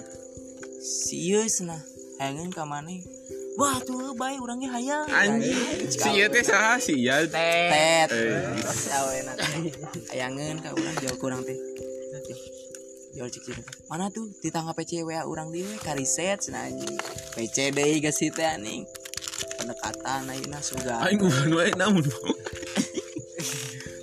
si 0.79 1.27
ieu 1.27 1.43
cenah 1.43 1.83
hayangan 2.23 2.55
ka 2.55 2.63
maneh 2.63 3.03
wah 3.59 3.75
tuh 3.83 4.15
bae 4.15 4.39
urangnya 4.39 4.71
hayang 4.71 5.03
Anjing. 5.11 5.91
Si 5.91 6.09
ieu 6.15 6.31
teh 6.31 6.43
saha 6.47 6.79
si 6.79 6.95
ieu? 6.95 7.27
tet 7.27 8.07
Eh, 8.07 8.95
awena 8.95 9.35
hayangan 10.15 10.63
ka 10.63 10.69
urang 10.71 10.95
jual 11.03 11.15
kurang 11.19 11.41
teh 11.43 11.59
cek 13.19 13.41
cek 13.43 13.59
mana 13.91 14.07
tuh 14.07 14.31
ditangkap 14.39 14.79
PC 14.79 15.03
WA 15.03 15.27
urang 15.27 15.51
di 15.51 15.67
kariset 15.83 16.39
cenah 16.39 16.71
anjing 16.71 16.95
PC 17.35 17.75
deui 17.75 17.99
geus 17.99 18.15
teh 18.15 18.47
anjing 18.47 18.87
pendekatan 19.59 20.31
ayeuna 20.31 20.63
suga 20.63 21.03
aing 21.03 21.19
uban 21.19 21.51
wae 21.51 21.71
namun. 21.75 22.05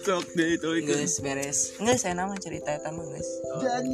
Sok 0.07 0.23
deh 0.39 0.55
itu. 0.55 0.69
Geus 0.87 1.19
beres. 1.19 1.75
Geus 1.83 1.99
saya 1.99 2.15
nama 2.15 2.37
cerita 2.39 2.71
eta 2.71 2.95
mah 2.95 3.03
geus. 3.11 3.29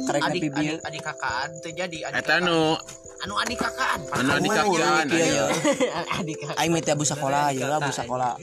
Karek 0.05 0.21
Adik 0.29 0.41
nepi 0.45 0.49
bieu. 0.53 0.75
adik 0.77 0.85
adik 0.85 1.01
kakaan 1.09 1.49
teu 1.63 1.71
jadi 1.73 1.97
adik. 2.05 2.21
Eta 2.21 2.35
nu 2.37 2.77
anu 3.23 3.33
adik 3.39 3.57
kakaan. 3.59 3.99
anu. 4.11 5.15
Iya 5.15 5.27
ya. 5.31 5.45
adik 6.19 6.37
kakak 6.43 6.59
Aing 6.59 6.71
mah 6.75 6.81
teh 6.83 6.91
abu 6.91 7.07
sakola 7.07 7.55
ya 7.55 7.65
lah 7.71 7.79
abu 7.79 7.91
sakola. 7.95 8.35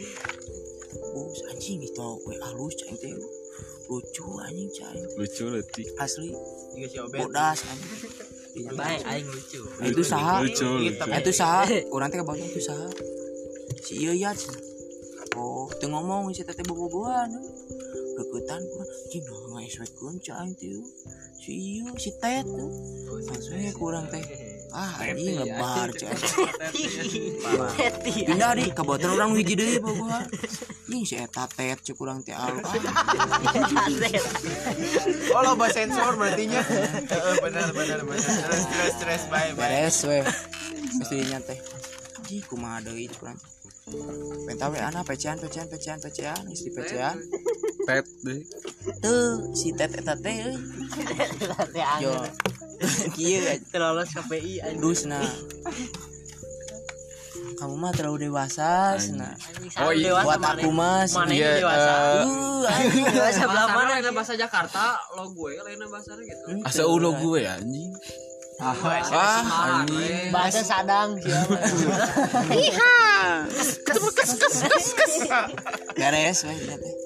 Bus 1.12 1.40
anjing 1.52 1.84
itu 1.84 2.08
we 2.24 2.34
halus 2.40 2.74
cai 2.80 2.96
teh. 2.96 3.12
Lucu 3.92 4.24
anjing 4.40 4.70
cai. 4.72 4.96
Lucu 5.20 5.44
leutik. 5.52 5.86
Asli 6.00 6.32
Juga 6.72 6.86
si 6.88 6.96
Obet. 6.96 7.18
bodas 7.20 7.58
anjing. 7.68 7.92
Iya, 8.50 8.70
baik 8.74 9.00
aing 9.06 9.28
lucu 9.30 9.60
Nah, 9.62 9.86
itu 9.86 10.02
saha? 10.02 10.34
Nah, 10.42 11.18
itu 11.22 11.32
saha? 11.36 11.62
Urang 11.94 12.08
teh 12.10 12.18
kabawa 12.18 12.40
itu 12.40 12.62
saha? 12.64 12.88
Si 13.84 14.00
ieu 14.00 14.16
ya. 14.16 14.32
cenah. 14.32 14.58
Oh, 15.38 15.70
teu 15.78 15.86
ngomong 15.86 16.32
si 16.34 16.42
teteh 16.42 16.64
bobogohan. 16.66 17.30
Keketan 18.16 18.60
kurang 18.64 18.90
anjing 18.90 19.24
nah 19.28 19.42
ngaeswekeun 19.60 20.14
cai 20.24 20.50
teh. 20.56 20.82
Si 21.36 21.52
ieu 21.52 21.92
si 22.00 22.10
tet 22.16 22.48
tuh. 22.48 22.72
Ya 23.54 23.70
kurang 23.76 24.08
teh. 24.08 24.49
Ah 24.74 24.92
anjing 25.02 25.36
lebar 25.42 25.88
cek 25.94 26.14
Teti. 27.74 28.26
pindah 28.26 28.54
di 28.54 28.70
kabupaten 28.70 29.10
orang 29.14 29.34
hiji 29.34 29.54
deui 29.58 29.76
bogohan 29.82 30.26
anjing 30.90 31.04
si 31.06 31.14
eta 31.18 31.46
tet 31.50 31.78
cek 31.82 31.96
urang 31.98 32.18
teh 32.22 32.34
alus 32.34 32.66
Oh 35.34 35.42
lo 35.46 35.54
bahasa 35.54 35.86
sensor 35.86 36.18
berarti 36.18 36.50
nya. 36.50 36.62
Heeh, 36.66 37.34
benar 37.44 37.70
benar 37.70 38.02
benar. 38.02 38.18
Terus 38.18 38.64
terus 38.66 38.94
terus 38.98 39.22
bye 39.30 39.54
bye. 39.54 39.70
beres 39.70 40.02
we. 40.02 40.18
Mesti 40.98 41.16
teh 41.46 41.58
ji 42.26 42.42
kumaha 42.44 42.82
deui 42.82 43.06
cek 43.06 43.22
urang 43.22 43.38
Penta 44.46 44.66
we 44.70 44.78
ana 44.78 45.02
pecean 45.02 45.38
pecean 45.38 45.66
pecean 45.66 45.98
pecean 45.98 46.38
geus 46.46 46.62
di 46.62 46.70
pecean 46.70 47.16
tet 47.86 48.06
deh. 48.26 48.42
Tuh 49.02 49.54
si 49.54 49.74
tet 49.74 49.94
eta 49.94 50.14
teh 50.18 50.36
euy. 50.46 50.58
yo 52.02 52.14
kieu 53.14 53.40
Terlalu 53.68 54.02
KPI 54.06 54.76
dus 54.76 55.04
nah 55.04 55.24
kamu 57.56 57.76
mah 57.76 57.92
terlalu 57.92 58.26
dewasa 58.26 58.96
nah 59.12 59.36
Oh, 59.78 59.92
iya. 59.92 60.10
Dewasa 60.10 60.24
buat 60.26 60.40
mana? 60.40 60.56
aku 60.56 60.70
mas 60.70 61.10
Mana 61.12 61.28
Iya, 61.30 61.48
ini 61.50 61.60
dewasa? 61.60 61.92
eh, 61.92 62.24
uh 62.24 62.62
anjing 62.66 63.06
Dewasa 63.16 63.42
belah 63.44 63.66
mana? 63.68 63.90
lain 63.92 64.08
bahasa 64.10 64.32
Jakarta, 64.34 64.84
lo 65.12 65.24
gue 65.30 65.52
lain 65.58 65.80
bahasa 65.86 66.12
gitu. 66.16 66.46
asa 66.62 66.82
ulo 66.84 67.12
gue 67.14 67.40
anjing 67.44 67.92
ah 68.58 68.76
anjing 68.76 70.28
Bahasa 70.28 70.60
Sadang 70.60 71.16
siapa? 71.16 71.56
kes 74.20 74.36
kes 74.36 74.56
kes 74.68 74.92
kes. 74.96 75.14
Beres 75.96 76.44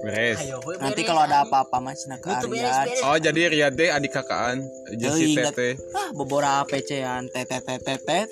beres. 0.02 0.38
Nanti 0.82 1.02
kalau 1.06 1.22
ada 1.22 1.46
apa-apa 1.46 1.78
mas 1.78 2.02
nak 2.10 2.26
Riyad 2.26 3.06
oh 3.06 3.16
jadi 3.18 3.40
Riyad 3.50 3.74
deh 3.78 3.90
adik 3.94 4.12
kakaan 4.18 4.58
jadi 4.90 5.14
si 5.14 5.34
Tete. 5.38 5.78
Ah 5.94 6.10
bobora 6.10 6.66
pecean 6.66 7.30
tete 7.30 7.62
tete 7.62 7.94
tete 8.02 8.26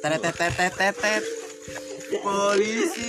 tete 0.02 0.30
tete 0.32 0.66
tete 0.72 1.14
polisi 2.24 3.04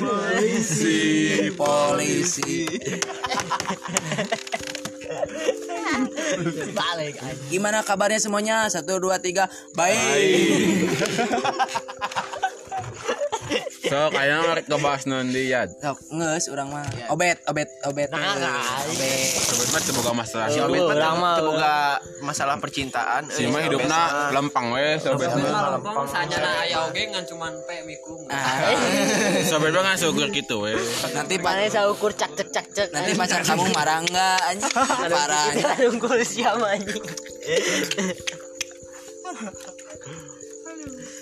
polisi 0.00 1.48
polisi. 1.56 2.68
Balik 6.72 7.14
gimana 7.48 7.80
kabarnya 7.82 8.20
semuanya? 8.20 8.66
Satu 8.68 8.98
dua 8.98 9.18
tiga. 9.22 9.46
Baik 9.74 10.90
so 13.86 13.98
kayaknya 14.10 14.52
rek 14.52 14.64
ngebahas 14.66 15.02
non 15.04 15.26
di 15.26 15.46
Yad 15.46 15.68
sok 15.76 15.96
nges 16.10 16.44
orang 16.48 16.68
mah 16.68 16.84
obet 17.08 17.36
obet 17.46 17.68
obet 17.84 18.08
Nah, 18.08 18.34
nah, 18.34 18.82
obet 18.84 19.28
sebut 19.36 19.66
mah 19.68 19.80
teboga 19.80 20.10
masalah 20.12 20.46
si 20.46 20.52
Si 20.52 20.58
Obet 20.58 20.80
mah, 20.82 21.12
mah 21.14 21.32
boga 21.38 21.74
masalah 22.20 22.54
percintaan. 22.56 23.22
si 23.28 23.44
mah 23.44 23.60
hidupna 23.60 24.30
lempang 24.30 24.70
we 24.70 24.96
sobet 24.96 25.28
mah 25.28 25.76
Lempang 25.76 26.04
sanyana 26.04 26.60
aya 26.60 26.76
oge 26.84 27.02
ngan 27.06 27.22
cuman 27.24 27.52
pe 27.62 27.74
mikum. 27.82 28.18
Ah, 28.26 28.72
sobet 29.42 29.70
mah 29.70 29.80
ngan 29.84 29.96
syukur 29.96 30.26
gitu 30.30 30.62
we 30.62 30.72
nanti 31.12 31.34
Mana 31.38 31.66
saya 31.66 31.86
ukur 31.86 32.10
cak 32.10 32.32
cek 32.32 32.48
cak 32.50 32.66
cek. 32.68 32.88
nanti 32.90 33.12
pacar 33.12 33.40
kamu 33.40 33.64
marah 33.70 34.00
enggak 34.00 34.38
anjing 34.44 34.72
parah. 34.72 35.44
Kita 35.52 35.72
ukur 35.90 36.16
siapa 36.20 36.64
anjing? 36.72 37.04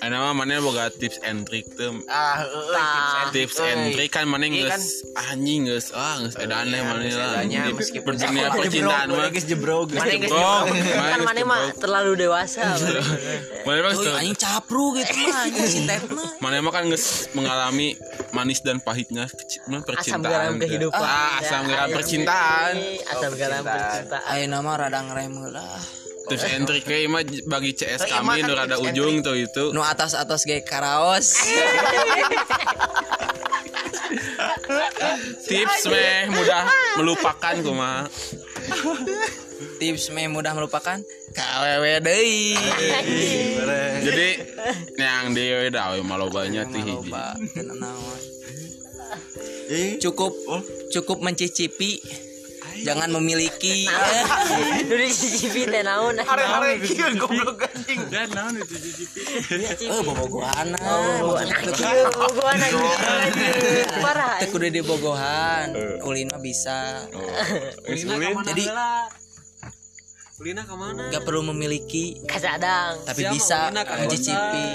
Ana 0.05 0.21
mah 0.21 0.33
mana 0.35 0.61
boga 0.61 0.85
tips 0.91 1.17
and 1.19 1.43
trick 1.43 1.65
tuh 1.67 1.97
Ah, 2.05 2.37
heeh, 2.37 2.61
tips 2.69 3.09
and 3.17 3.29
tips 3.33 3.55
trick, 3.55 3.65
and 3.65 3.81
euy. 3.81 3.93
trick 3.95 4.11
kan 4.11 4.25
mana 4.27 4.45
Iya 4.45 4.53
kan. 4.67 4.77
geus 4.77 4.85
anjing 5.15 5.61
geus 5.65 5.87
ah 5.91 6.15
geus 6.19 6.35
edan 6.37 6.61
Iya, 6.63 6.81
mana 6.83 7.01
geus 7.01 7.17
lah 7.17 7.41
meskipun 7.73 8.13
dunia 8.13 8.47
percintaan 8.47 9.07
mah 9.09 9.27
Geus 9.31 9.45
jebrog. 9.45 9.87
Mana 9.89 10.05
yang 10.07 10.21
jebrok. 10.23 10.63
Kan 10.69 10.77
Mana 10.93 11.23
mana 11.23 11.33
geus 11.35 11.49
mah 11.49 11.61
terlalu 11.75 12.11
dewasa. 12.19 12.61
mana 13.65 13.79
mah 13.81 13.91
geus- 13.91 14.13
anjing 14.15 14.37
capru 14.37 14.85
gitu 14.93 15.09
mah 15.09 15.37
anjing 15.41 15.65
si 15.65 15.79
mah 15.81 15.99
mana 16.37 16.55
mah 16.61 16.71
kan 16.71 16.85
geus 16.85 17.05
mengalami 17.33 17.97
manis 18.31 18.61
dan 18.61 18.77
pahitnya 18.77 19.25
mah 19.65 19.81
Asam 19.81 19.89
percintaan 20.21 20.21
garam 20.21 20.53
kehidupan. 20.59 21.01
ah 21.01 21.41
asam 21.41 21.65
garam 21.65 21.89
percintaan 21.89 22.73
Asam 23.09 23.31
garam 23.33 23.63
percintaan. 23.63 24.21
ayo 24.29 24.43
nama 24.45 24.71
rada 24.77 25.01
ngerem 25.01 25.33
lah 25.49 25.81
tips 26.29 26.45
and 26.49 26.63
trick 26.65 26.85
we 26.89 27.05
mah 27.05 27.21
bagi 27.45 27.71
CS 27.73 28.05
Oh, 28.05 28.07
iya, 28.07 28.19
kami 28.21 28.41
nu 28.43 28.53
kan 28.53 28.65
rada 28.65 28.75
tips 28.75 28.81
and 28.81 28.89
ujung 28.93 29.15
tuh 29.21 29.35
itu. 29.37 29.63
Nu 29.73 29.81
atas 29.85 30.13
atas 30.17 30.43
kayak 30.45 30.65
karaos. 30.65 31.27
Tips 35.45 35.89
meh 35.89 36.29
mudah 36.29 36.63
melupakan 36.97 37.55
kumaha. 37.61 38.09
Tips 39.77 40.09
me 40.13 40.25
mudah 40.29 40.53
melupakan? 40.57 41.01
KWW 41.35 41.85
deui. 42.01 42.55
Jadi 44.05 44.29
yang 44.97 45.35
di 45.35 45.51
da 45.69 45.93
we 45.93 46.01
malobanya 46.01 46.65
teh 46.69 46.81
hiji. 46.81 47.11
cukup 50.01 50.33
cukup 50.93 51.17
mencicipi 51.25 51.97
jangan 52.85 53.09
memiliki. 53.17 53.89
Dari 54.85 55.09
cicipi 55.09 55.65
teh 55.65 55.81
naon? 55.81 56.21
Hari-hari 56.21 56.85
kieu 56.85 57.09
goblok 57.17 57.65
anjing. 57.65 57.99
Dan 58.13 58.29
naon 58.37 58.53
itu 58.61 58.75
cicipi 58.77 59.19
iya, 59.57 59.73
eh 59.73 60.01
bobogohan 60.05 60.77
ah. 60.77 60.85
oh, 60.85 61.33
bobogohan 61.33 62.57
parah 64.05 64.37
teh 64.37 64.47
kudu 64.53 64.69
di 64.69 64.81
bogohan 64.85 65.73
kulina 66.05 66.37
eh. 66.37 66.41
bisa. 66.41 67.09
Oh. 67.09 67.25
Jadi 68.45 68.65
Lina 70.35 70.67
ke 70.67 70.75
mana? 70.75 71.07
Gak 71.15 71.23
perlu 71.23 71.47
memiliki. 71.47 72.19
Kadang 72.27 72.99
Tapi 73.07 73.23
Siapa? 73.23 73.33
bisa 73.39 73.59
mencicipi. 73.71 74.67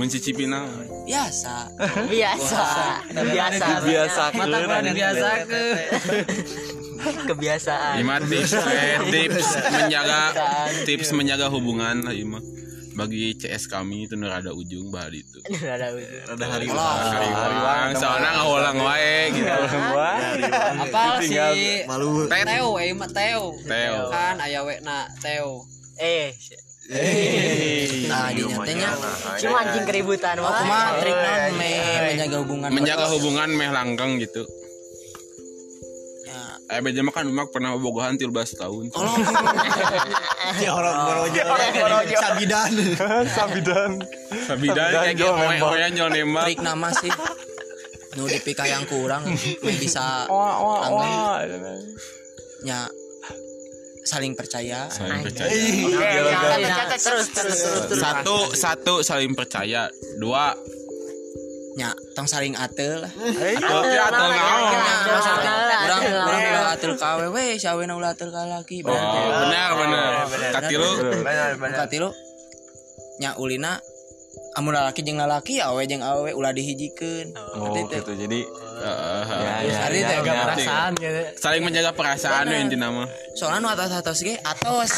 Mencicipi 0.00 0.44
nang, 0.48 0.64
Biasa. 1.04 1.76
Biasa. 2.08 2.64
Biasa. 3.12 3.68
Biasa. 3.84 4.22
Mata 4.32 4.80
biasa 4.80 5.28
ke. 5.44 5.64
Kebiasaan. 7.04 8.00
Ima 8.00 8.16
tips 8.24 8.52
we, 8.56 8.80
tips 9.12 9.48
menjaga 9.70 10.20
tips 10.88 11.08
menjaga 11.12 11.46
hubungan 11.52 12.04
lah 12.04 12.14
Ima. 12.14 12.40
Bagi 12.94 13.34
CS 13.34 13.66
kami 13.66 14.06
itu 14.06 14.14
nu 14.14 14.30
rada 14.30 14.54
ujung 14.54 14.94
bah 14.94 15.10
itu. 15.10 15.42
Ada 15.50 15.90
ujung. 15.98 16.30
Rada 16.30 16.46
hari 16.46 16.70
Hariwang, 16.70 17.90
soalnya 17.98 18.30
ngahulang 18.38 18.78
wae 18.78 19.34
gitu. 19.34 19.50
Apa 20.86 21.18
si 21.18 21.34
malu. 21.90 22.30
Teo, 22.30 22.78
eh 22.78 22.94
Teo. 22.94 23.44
Teo. 23.66 24.00
Kan 24.14 24.38
aya 24.38 24.62
we 24.62 24.78
na 24.86 25.10
Teo. 25.18 25.66
Eh, 25.98 26.30
nah 28.12 28.28
di 28.28 28.44
nyatanya 28.44 28.92
cuma 29.40 29.64
anjing 29.64 29.88
keributan 29.88 30.36
aku 30.36 30.44
wah. 30.44 30.68
mah 30.68 30.88
trik 31.00 31.16
non 31.16 31.56
me 31.56 31.70
menjaga 32.12 32.36
hubungan 32.44 32.68
Menjaga 32.68 33.06
hubungan 33.08 33.48
meh 33.56 33.70
langgeng 33.72 34.20
gitu. 34.20 34.44
Ya. 36.74 36.78
Eh 36.78 36.82
beja 36.82 37.00
mah 37.06 37.14
kan 37.14 37.30
emak 37.30 37.54
pernah 37.54 37.78
bogohan 37.78 38.18
13 38.18 38.34
tahun. 38.34 38.84
Ya 40.60 40.70
orang 40.76 40.96
gorojo. 41.08 41.42
Sabidan. 42.26 42.72
Sabidan. 43.30 43.90
Sabidan 44.44 44.90
kayak 44.92 45.14
gitu 45.16 45.32
oe 45.32 45.86
nyol 45.94 46.10
nembak. 46.12 46.44
trik 46.50 46.60
nama 46.60 46.88
sih 46.92 47.10
nu 48.14 48.30
dipika 48.30 48.62
yang 48.68 48.86
kurang 48.86 49.26
bisa 49.62 50.28
langgeng 50.30 51.82
nya 52.62 52.86
saling 54.04 54.36
percaya 54.36 54.86
Saling 54.92 55.24
percaya. 55.24 55.48
Catat, 55.48 56.60
catat, 56.60 57.00
terus 57.00 57.26
terus 57.32 57.56
terus 57.56 57.82
terus. 57.88 58.00
Satu 58.04 58.36
satu 58.52 58.94
saling 59.00 59.32
percaya. 59.32 59.88
Dua 60.20 60.52
nya 61.74 61.90
tong 62.14 62.30
saling 62.30 62.54
atel 62.54 63.02
lah. 63.02 63.10
Atau 63.10 63.78
teh 63.82 63.98
atau 63.98 64.26
Nya, 64.30 64.42
naon. 64.46 64.78
maksudnya 65.10 65.52
urang 65.58 66.00
Atel, 66.00 66.14
urang 66.14 66.38
atel. 66.38 66.50
ulah 66.54 66.64
atel 66.70 66.92
ka 66.94 67.06
awewe 67.18 67.44
si 67.58 67.66
awena 67.66 67.92
ulah 67.98 68.10
atel 68.14 68.30
ka 68.30 68.42
laki 68.46 68.78
Oh, 68.86 68.94
benar 68.94 69.70
benar. 69.74 70.10
Katilu? 70.54 70.90
Benar 71.26 71.50
benar. 71.58 71.76
Kati 71.82 71.96
lu 71.98 72.10
nya 73.18 73.34
ulina 73.38 73.78
amun 74.54 74.74
lalaki 74.74 75.02
jeung 75.02 75.18
lalaki 75.18 75.58
awe 75.58 75.82
jeung 75.82 76.02
awe 76.02 76.30
ulah 76.30 76.54
dihijikeun. 76.54 77.34
Oh 77.58 77.74
gitu. 77.74 78.12
Jadi 78.14 78.46
eh, 78.80 79.70
Hari 79.74 79.98
teh 80.02 80.18
perasaan 80.22 80.90
gitu. 80.98 81.20
saling 81.38 81.62
menjaga 81.62 81.92
perasaan 81.94 82.50
we 82.50 82.56
intina 82.58 82.90
mah. 82.90 83.08
soalnya 83.38 83.58
nu 83.62 83.68
atas-atas 83.70 84.18
ge 84.22 84.34
atos. 84.40 84.90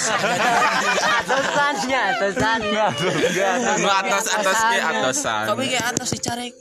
Atasannya, 1.17 2.03
atasannya. 2.17 2.87
Nu 3.83 3.89
atas 3.89 4.25
atas 4.33 4.59
ke 4.61 4.79
atasan. 4.81 5.45
kamu 5.53 5.63
ge 5.69 5.81
atos 5.81 6.09
dicarek 6.17 6.53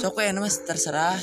sok 0.00 0.16
we 0.16 0.32
mas 0.32 0.56
terserah. 0.64 1.16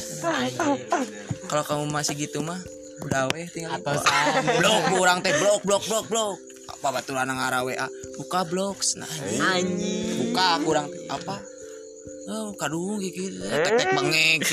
Kalau 1.50 1.63
kamu 1.65 1.84
masih 1.89 2.15
gitu 2.15 2.45
mah 2.45 2.62
udah 3.02 3.26
weh 3.34 3.50
tinggal 3.50 3.82
atosan. 3.82 4.45
Blok 4.62 4.82
kurang 4.93 5.19
teh 5.26 5.34
blok 5.41 5.65
blok 5.65 5.84
blok 5.89 6.06
blok. 6.08 6.38
Apa 6.71 6.88
baturan 7.02 7.28
ngara 7.28 7.65
WA 7.67 7.88
buka 8.15 8.45
blok 8.45 8.80
nah. 8.95 9.10
Anjing. 9.58 10.30
buka 10.30 10.62
kurang 10.63 10.88
apa? 11.10 11.41
Oh, 12.32 12.54
kadung 12.54 13.02
gitu, 13.02 13.34
tek 13.50 13.82
tek 13.82 13.89
bengek. 13.97 14.45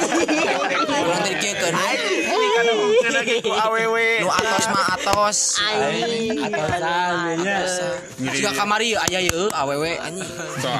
Kurang 0.00 1.20
teh 1.22 1.34
kieu 1.38 1.54
kan. 1.54 1.74
lagi 3.10 3.42
ku 3.42 3.50
awewe 3.50 4.22
nu 4.22 4.28
atos 4.30 4.66
mah 4.70 4.86
atos 4.94 5.38
Atosan 6.40 7.36
nya. 7.42 7.58
Jika 8.20 8.50
kamari 8.54 8.94
aya 8.94 9.18
ye 9.20 9.32
awewe 9.50 9.98
anjing 9.98 10.28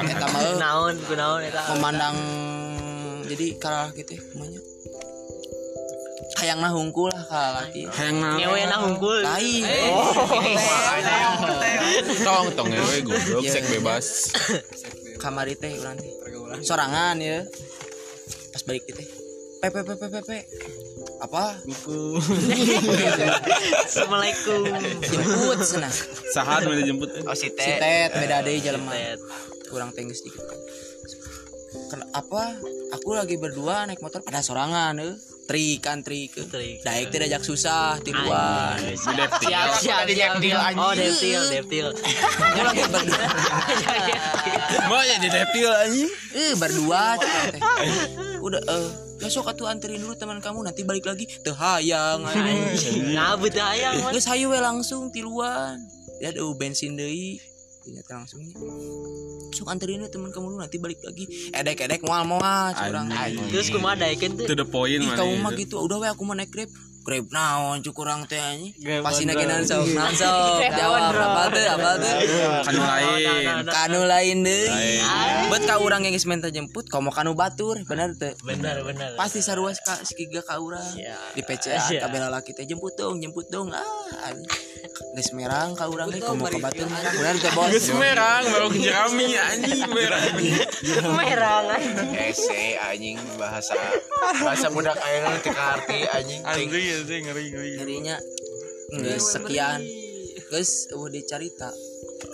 eta 0.07 0.27
mah 0.27 0.41
eh, 0.41 0.55
Naon 0.57 0.95
kunaon 1.05 1.41
eta. 1.43 1.61
memandang 1.75 2.17
jadi 3.27 3.47
kalah 3.59 3.91
gitu 3.93 4.15
ya 4.15 4.23
kumanya 4.27 4.61
hayang 6.41 6.59
nah 6.59 6.73
hungkul 6.73 7.11
lah 7.11 7.25
kalah 7.27 7.51
laki 7.61 7.85
hayang 7.91 8.17
Ngewe 8.39 8.61
na 8.65 8.77
hungkul. 8.81 9.19
lain 9.21 9.63
tong 12.21 12.47
tong 12.55 12.69
ewe 12.71 12.97
goblok 13.03 13.43
Iya, 13.45 13.51
sek 13.53 13.65
iya. 13.65 13.71
bebas 13.77 14.07
kamari 15.19 15.55
teh 15.55 15.77
urang 15.77 15.95
teh 15.95 16.11
sorangan 16.63 17.17
ya 17.19 17.45
balik 18.71 18.87
teh 18.87 19.09
pepe 19.67 19.83
pepe 19.83 20.07
pepe 20.15 20.39
apa? 21.21 21.59
Assalamualaikum. 23.83 24.63
jemput 25.05 25.59
sana. 25.67 25.91
Sahat 26.31 26.65
mau 26.65 26.73
dijemput. 26.79 27.27
Oh 27.27 27.35
si 27.35 27.51
si 27.51 27.59
teh 27.59 27.77
tet 27.83 28.15
beda 28.15 28.47
deh 28.47 28.63
jelema 28.63 28.95
kurang 29.69 29.91
tinggi 29.91 30.15
sedikit 30.15 30.47
Ken 31.91 32.03
apa? 32.15 32.55
Aku 32.95 33.19
lagi 33.19 33.39
berdua 33.39 33.91
naik 33.91 33.99
motor 33.99 34.23
pada 34.23 34.39
sorangan 34.39 35.03
eh. 35.03 35.19
Trikan 35.51 36.07
trik 36.07 36.31
eh. 36.39 36.47
Trik. 36.47 36.87
daek 36.87 37.11
teh 37.11 37.19
dajak 37.27 37.43
susah 37.43 37.99
tiluan 38.07 38.79
deptil 38.87 39.51
Siap 39.83 40.07
siap 40.07 40.39
siap. 40.39 40.79
Oh 40.79 40.95
deptil 40.95 41.43
deptil. 41.51 41.87
aku 41.91 42.61
lagi 42.71 42.83
berdua. 42.87 43.27
Mau 44.91 45.03
ya 45.03 45.19
di 45.19 45.29
deptil 45.29 45.71
anjing? 45.75 46.11
Eh 46.39 46.55
berdua 46.55 47.19
teh 47.19 47.59
udah 48.41 48.61
eh 48.65 48.89
besok 49.21 49.53
atuh 49.53 49.69
anterin 49.69 50.01
dulu 50.01 50.17
teman 50.17 50.41
kamu 50.41 50.65
nanti 50.65 50.83
balik 50.83 51.05
lagi. 51.05 51.29
Teu 51.45 51.53
hayang 51.53 52.25
anjing. 52.25 53.13
Ngabut 53.15 53.53
hayang 53.53 54.01
man. 54.01 54.13
geus 54.13 54.27
hayu 54.27 54.49
we 54.49 54.59
langsung 54.59 55.13
tiluan. 55.13 55.77
Ya 56.21 56.33
ada 56.33 56.41
bensin 56.57 56.97
deui. 56.97 57.41
Ternyata 57.81 58.13
langsungnya 58.21 58.53
sok 59.53 59.69
anterin 59.69 60.01
we 60.01 60.09
teman 60.09 60.33
kamu 60.33 60.57
dulu 60.57 60.61
nanti 60.61 60.77
balik 60.81 61.01
lagi. 61.05 61.25
Edek 61.53 61.85
edek 61.85 62.01
moal 62.05 62.25
moal 62.25 62.73
curang 62.73 63.09
Terus 63.53 63.69
kumaha 63.69 63.97
daekeun 64.01 64.37
to 64.37 64.49
tuh. 64.49 64.57
the 64.57 64.67
point 64.67 65.01
Ih, 65.01 65.13
kamu 65.17 65.41
mah 65.41 65.53
itu. 65.53 65.69
gitu. 65.69 65.77
Udah 65.81 65.97
we 66.01 66.09
aku 66.09 66.25
mau 66.25 66.33
naik 66.33 66.49
grab 66.49 66.69
grab 67.01 67.27
naon 67.31 67.81
cukurang 67.81 68.25
teh 68.25 68.37
anjing. 68.37 68.73
Pasti 69.01 69.25
on 69.25 69.33
naik 69.33 69.41
road. 69.41 69.51
nansok 69.51 69.83
nansok 69.91 70.61
jawab 70.73 71.03
apa 71.11 71.43
tuh 71.49 71.65
apa 71.67 71.91
tuh 71.97 72.15
kanu 72.65 72.81
lain. 72.83 73.65
Kanu 73.67 74.01
lain 74.05 74.37
deh. 74.45 74.67
Buat 75.49 75.63
kau 75.67 75.81
orang 75.83 76.07
yang 76.07 76.15
geus 76.15 76.29
minta 76.29 76.49
jemput 76.49 76.87
komo 76.87 77.11
kanu 77.11 77.35
batur 77.35 77.81
bener 77.85 78.15
tuh 78.15 78.37
Benar 78.45 78.85
benar. 78.87 79.17
pasti 79.17 79.41
sarua 79.41 79.73
ka 79.75 80.01
sikiga 80.03 80.45
ka 80.45 80.61
urang. 80.61 80.85
Ya. 80.95 81.17
di 81.33 81.43
PCA 81.43 81.81
Iya. 81.91 82.07
kabel 82.07 82.29
laki 82.29 82.53
teh 82.53 82.65
jemput 82.65 82.95
dong 82.95 83.19
jemput 83.19 83.49
dong. 83.49 83.73
Ah 83.73 83.83
geus 85.17 85.31
merang 85.35 85.75
ka 85.75 85.89
urang 85.91 86.13
teh 86.13 86.21
komo 86.23 86.47
ka 86.47 86.59
batur 86.61 86.87
merang 86.87 87.15
bener 87.17 87.37
teh 87.41 87.51
bos 87.57 87.71
Geus 87.73 87.89
merang 87.97 88.43
baru 88.47 88.67
ke 88.71 88.79
jerami 88.79 89.27
anjing 89.35 89.83
merang. 89.91 90.35
Merang. 91.17 91.65
ese 92.15 92.79
anjing 92.79 93.17
bahasa 93.41 93.75
bahasa 94.21 94.69
budak 94.71 94.99
ayeuna 95.01 95.39
teu 95.41 95.55
arti 95.57 95.99
anjing 96.11 96.41
anjing 96.47 96.69
anjing 96.71 97.23
ngeri 97.27 97.45
ngeri. 97.51 97.71
Jadinya 97.81 98.17
geus 98.95 99.25
sekian. 99.35 99.81
geus 100.51 100.91
eueuh 100.91 101.11
dicarita. 101.11 101.71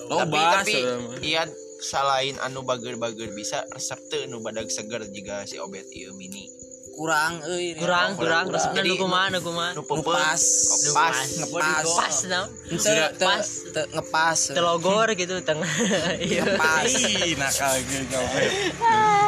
Oh 0.08 0.24
tapi 0.24 0.34
bahas 0.34 0.64
tapi 0.64 0.76
iya 1.22 1.44
selain 1.80 2.40
anu 2.40 2.64
bager-bager 2.64 3.30
bisa 3.36 3.62
resep 3.72 4.00
teu 4.08 4.24
nu 4.26 4.40
badag 4.40 4.68
seger 4.72 5.04
juga 5.12 5.44
si 5.44 5.60
obet 5.60 5.84
ieu 5.92 6.16
mini 6.16 6.65
kurang 6.96 7.44
euy 7.44 7.76
Kurang 7.76 8.16
kurang 8.16 8.48
resepna 8.48 8.80
nu 8.80 8.96
kumaha 8.96 9.26
nu 9.28 9.38
kumaha. 9.38 9.70
nu 9.70 9.76
Nu 9.76 9.82
peupeut 9.84 10.16
pas 10.16 10.40
Oh, 10.40 10.94
pas 10.96 11.18
ngepas 11.36 11.84
Pas 11.94 12.16
naon. 12.26 12.48
Teu- 12.66 13.12
teu- 13.14 13.28
Pas. 13.28 13.48
teu- 13.70 13.88
ngepas 13.92 14.38
Telogor 14.50 15.08
gitu 15.12 15.36
tengah. 15.40 15.68
Iya. 16.18 16.42
ngepas 16.42 16.92
nakal 17.36 17.74
gitu 17.84 18.04
kamu 18.10 18.40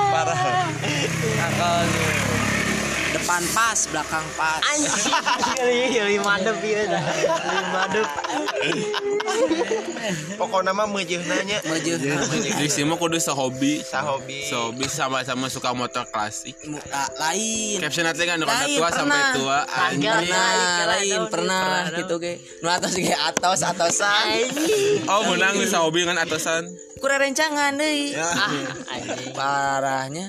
parah 0.09 0.41
nakal 1.37 1.85
depan 3.11 3.43
pas 3.51 3.79
belakang 3.87 4.27
pas. 4.35 4.61
Anjing. 4.65 5.13
Iya, 5.91 6.21
madep 6.21 6.57
ieu 6.61 6.85
dah. 6.87 7.03
Madep. 7.71 8.09
pokoknya 10.35 10.73
mah 10.73 10.87
meujeuhna 10.87 11.37
nya 11.45 11.59
maju 11.63 11.93
di 12.59 12.69
sini 12.69 12.87
mah 12.87 12.97
kudu 12.97 13.19
sehobi. 13.19 13.83
Sahobi 13.83 14.45
sehobi 14.45 14.87
sama-sama 14.87 15.47
suka 15.49 15.73
motor 15.73 16.05
klasik. 16.07 16.57
Muka 16.65 17.09
lain. 17.19 17.79
Caption 17.79 18.05
nanti 18.05 18.25
kan 18.25 18.39
Lain, 18.39 18.77
tua 18.77 18.89
sampai 18.89 19.05
pernah. 19.13 19.35
tua. 19.35 19.59
Anjing. 19.67 20.33
Lain, 20.85 21.21
pernah 21.29 21.65
gitu 21.93 22.17
ke 22.17 22.33
nu 22.61 22.69
atas 22.69 22.93
ge 22.95 23.13
atos 23.13 23.61
atosan. 23.63 24.49
Oh 25.07 25.29
menang 25.29 25.55
di 25.55 25.67
sehobi 25.67 26.03
kan 26.03 26.17
atasan 26.17 26.65
kurang 26.99 27.23
rencangan 27.23 27.79
deui 27.79 28.11
Ah, 28.19 28.51
anjing. 28.91 29.31
parahnya 29.31 30.27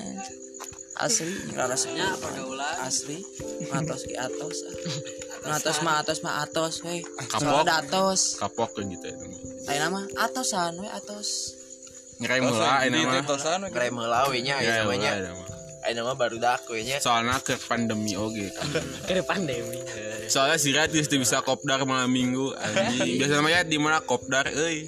asli 1.00 1.32
rasanya 1.56 2.12
asli. 2.84 3.18
Atos 3.72 4.04
ge 4.04 4.16
atos. 4.20 4.56
Ah. 5.48 5.56
atos 5.56 5.76
mah 5.80 5.94
atos 6.04 6.18
mah 6.20 6.34
atos 6.44 6.74
we 6.84 7.00
Kapok. 7.28 7.64
Atos. 7.64 8.20
Kapok 8.36 8.70
kan 8.76 8.84
gitu 8.92 9.08
ya 9.08 9.16
ayeuna 9.70 9.88
mah 9.88 10.04
atosan 10.20 10.76
we 10.76 10.88
atos. 10.92 11.56
Ngerai 12.20 12.40
mula 12.44 12.84
ini 12.84 13.00
mah 13.08 13.24
Krem 13.72 13.96
heula 13.96 14.28
we 14.28 14.44
nya 14.44 14.60
Ya, 14.60 14.84
aya 14.84 14.84
mula, 14.84 15.00
nya. 15.00 15.12
ini 15.16 15.30
mah. 15.32 15.48
aya 15.88 16.00
mah 16.04 16.16
baru 16.20 16.36
dak 16.36 16.68
we 16.68 16.84
nya. 16.84 17.00
Soalnya 17.00 17.40
ke 17.40 17.56
pandemi 17.56 18.12
oke 18.20 18.44
kan. 18.52 18.68
Ke 19.08 19.24
pandemi. 19.24 19.80
soalnya 20.28 20.60
si 20.60 20.70
Rat 20.76 20.92
bisa 20.92 21.40
kopdar 21.40 21.82
malam 21.88 22.12
minggu 22.12 22.52
anjing. 22.60 23.16
Biasa 23.24 23.40
mah 23.40 23.50
ya 23.50 23.60
di 23.64 23.80
mana 23.80 24.04
kopdar 24.04 24.52
euy. 24.52 24.84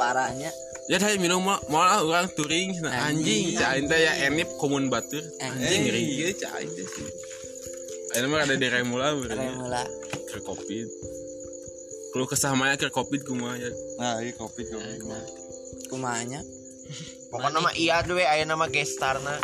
Parahnya 0.00 0.50
ya 0.90 0.96
tadi 1.00 1.16
minum 1.16 1.40
mah 1.40 1.60
malah 1.72 2.04
orang 2.04 2.28
touring. 2.36 2.76
Nah, 2.84 3.08
anjing. 3.08 3.56
cain 3.56 3.84
teh 3.88 4.00
ya 4.00 4.12
enip 4.28 4.48
komun 4.60 4.92
batur. 4.92 5.24
Anjing. 5.40 5.80
Ngeri 5.88 6.02
gitu 6.20 6.44
cain 6.44 6.68
teh 6.68 6.86
sih. 6.86 7.08
Ayo 8.14 8.30
mah 8.30 8.46
ada 8.46 8.54
di 8.54 8.68
Remula 8.70 9.10
berarti 9.18 9.48
mula 9.58 9.82
ke 10.30 10.38
covid 10.46 10.86
kalau 12.14 12.30
kesamanya 12.30 12.78
ke 12.78 12.86
covid 12.94 13.26
kumaha 13.26 13.58
ya. 13.58 13.70
Nah, 13.98 14.22
iya 14.22 14.30
kopi 14.38 14.62
kopi. 14.70 15.02
kumanya 15.90 16.40
pokoknya 17.34 17.58
mah 17.58 17.74
iya 17.74 17.98
we 18.06 18.22
aya 18.22 18.46
nama 18.46 18.70
gestarna 18.70 19.34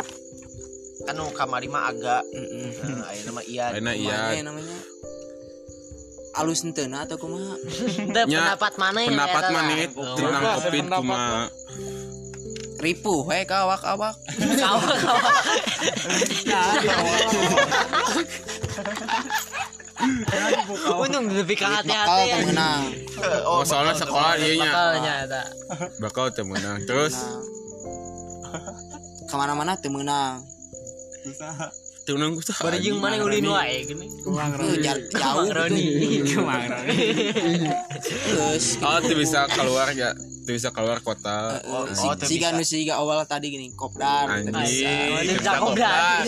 kan 1.03 1.17
kamari 1.35 1.67
mah 1.67 1.91
agak. 1.91 2.23
Heeh. 2.31 2.71
nah, 2.95 3.11
aya 3.11 3.21
nama 3.27 3.41
iya 3.43 3.65
Ayeuna 3.75 3.91
iya. 3.91 4.15
Kumanya 4.15 4.43
namanya 4.47 4.77
alus 6.31 6.63
entena 6.63 7.03
atau 7.03 7.19
kumaha 7.19 7.55
Teu 8.15 8.25
Nya, 8.27 8.55
pendapat 8.55 8.73
mana 8.79 8.99
ya? 9.03 9.09
pendapat 9.11 9.43
mana 9.51 9.71
tentang 9.83 10.43
covid 10.57 10.83
kumaha 10.87 11.41
ripuh 12.81 13.21
we 13.29 13.45
ka 13.45 13.67
awak-awak 13.67 14.15
Kawak, 14.57 14.97
kawak. 14.97 15.33
Untung 20.97 21.29
lebih 21.29 21.61
ke 21.61 21.65
bakal 21.65 21.77
hati-hati 21.85 22.25
ya. 22.25 22.37
menang. 22.41 22.81
Oh 23.45 23.61
soalnya 23.61 23.93
sekolah 23.93 24.33
dia 24.41 24.53
nya 24.57 24.71
bakal 26.01 26.33
teu 26.33 26.41
menang. 26.41 26.81
Terus? 26.89 27.13
Ke 29.29 29.35
mana-mana 29.37 29.77
teu 29.77 29.93
menang 29.93 30.41
teu 32.01 32.17
menang 32.17 32.33
kusah 32.33 32.57
Bari 32.57 32.81
jeung 32.81 32.97
mana 32.97 33.21
ulin 33.21 33.45
wae 33.45 33.85
gini. 33.85 34.09
Tuh, 34.25 34.33
jar- 34.81 35.05
jauh 35.07 35.45
Roni. 35.55 36.17
terus 38.01 38.65
oh 38.81 38.97
teu 38.99 39.15
bisa 39.15 39.45
keluar 39.47 39.93
ya. 39.93 40.09
Teu 40.41 40.57
bisa 40.57 40.73
keluar 40.73 40.97
kota. 40.99 41.61
Oh, 41.69 41.85
si, 41.93 42.01
oh, 42.01 42.17
si 42.17 42.41
bisa. 42.41 42.49
nu 42.51 42.65
siga 42.65 42.97
awal 42.97 43.21
tadi 43.25 43.53
gini 43.53 43.69
kopdar. 43.73 44.25
Anjing. 44.41 45.29
Bisa. 45.29 45.51
Kopdar. 45.61 46.25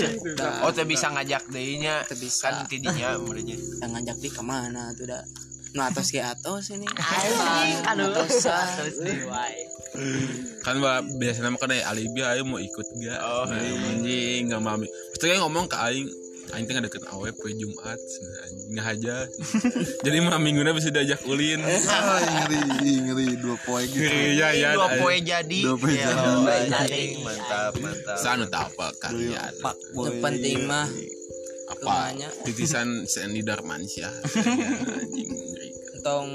Oh 0.62 0.70
teu 0.70 0.86
bisa 0.86 1.10
ngajak 1.10 1.50
deui 1.50 1.82
nya 1.82 2.06
Teu 2.06 2.18
bisa. 2.18 2.54
kan 2.54 2.70
tidinya 2.70 3.18
meureunnya 3.18 3.58
yang 3.82 3.92
ngajak 3.98 4.18
di 4.22 4.30
ke 4.30 4.42
mana 4.42 4.94
tuh 4.94 5.10
dah 5.10 5.26
nu 5.74 5.82
atos 5.82 6.14
ke 6.14 6.22
atos 6.22 6.70
ini. 6.70 6.86
Aduh. 7.90 8.14
Di 8.94 9.26
wae. 9.26 9.62
Kan 10.64 10.76
mbak 10.80 11.06
biasanya 11.18 11.50
mah 11.54 11.60
kan 11.62 11.70
ada 11.70 11.94
alibi 11.94 12.22
ayo 12.24 12.44
mau 12.44 12.58
ikut 12.58 12.88
gak? 12.98 13.20
Oh, 13.22 13.46
nah, 13.46 13.60
anjing 13.60 14.50
nggak 14.50 14.62
mami. 14.62 14.88
Pasti 15.14 15.26
kan 15.30 15.40
ngomong 15.44 15.70
ke 15.70 15.78
aing 15.78 16.08
aing 16.54 16.66
teh 16.70 16.76
deket 16.76 17.08
awe 17.10 17.30
poe 17.34 17.50
jumat 17.56 17.98
Nah, 17.98 18.48
nggak 18.76 18.88
aja 19.00 19.16
jadi 20.04 20.18
mah 20.22 20.38
minggunya 20.38 20.76
bisa 20.76 20.92
diajak 20.92 21.24
ulin. 21.26 21.64
Ngeri 22.44 22.94
ngeri 23.10 23.28
dua 23.40 23.56
poin 23.64 23.88
gitu. 23.88 24.04
Ngeri, 24.04 24.38
ya 24.38 24.50
ya 24.54 24.70
dua 24.76 24.90
poe 25.00 25.16
jadi. 25.24 25.60
Dua 25.64 25.78
poe 25.80 25.96
Ya, 25.96 26.12
jadi. 26.12 26.76
anjing 26.78 27.12
mantap 27.24 27.74
mantap. 27.80 28.18
Sana 28.20 28.46
tak 28.52 28.76
apa 28.76 28.92
kalian? 29.02 29.52
Pak 29.64 29.76
penting 30.22 30.68
mah 30.68 30.86
apa? 31.74 32.12
titisan 32.44 33.08
Sandy 33.08 33.42
Darmansyah. 33.42 34.14
Anjing 35.00 35.30
ngeri. 35.32 35.70
tong 36.04 36.30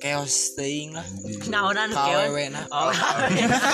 chaos 0.00 0.56
teuing 0.56 0.96
lah. 0.96 1.04
Naonan 1.52 1.92
keon. 1.92 2.32
KWW 2.32 2.38
na 2.56 2.64
Oh, 2.72 2.88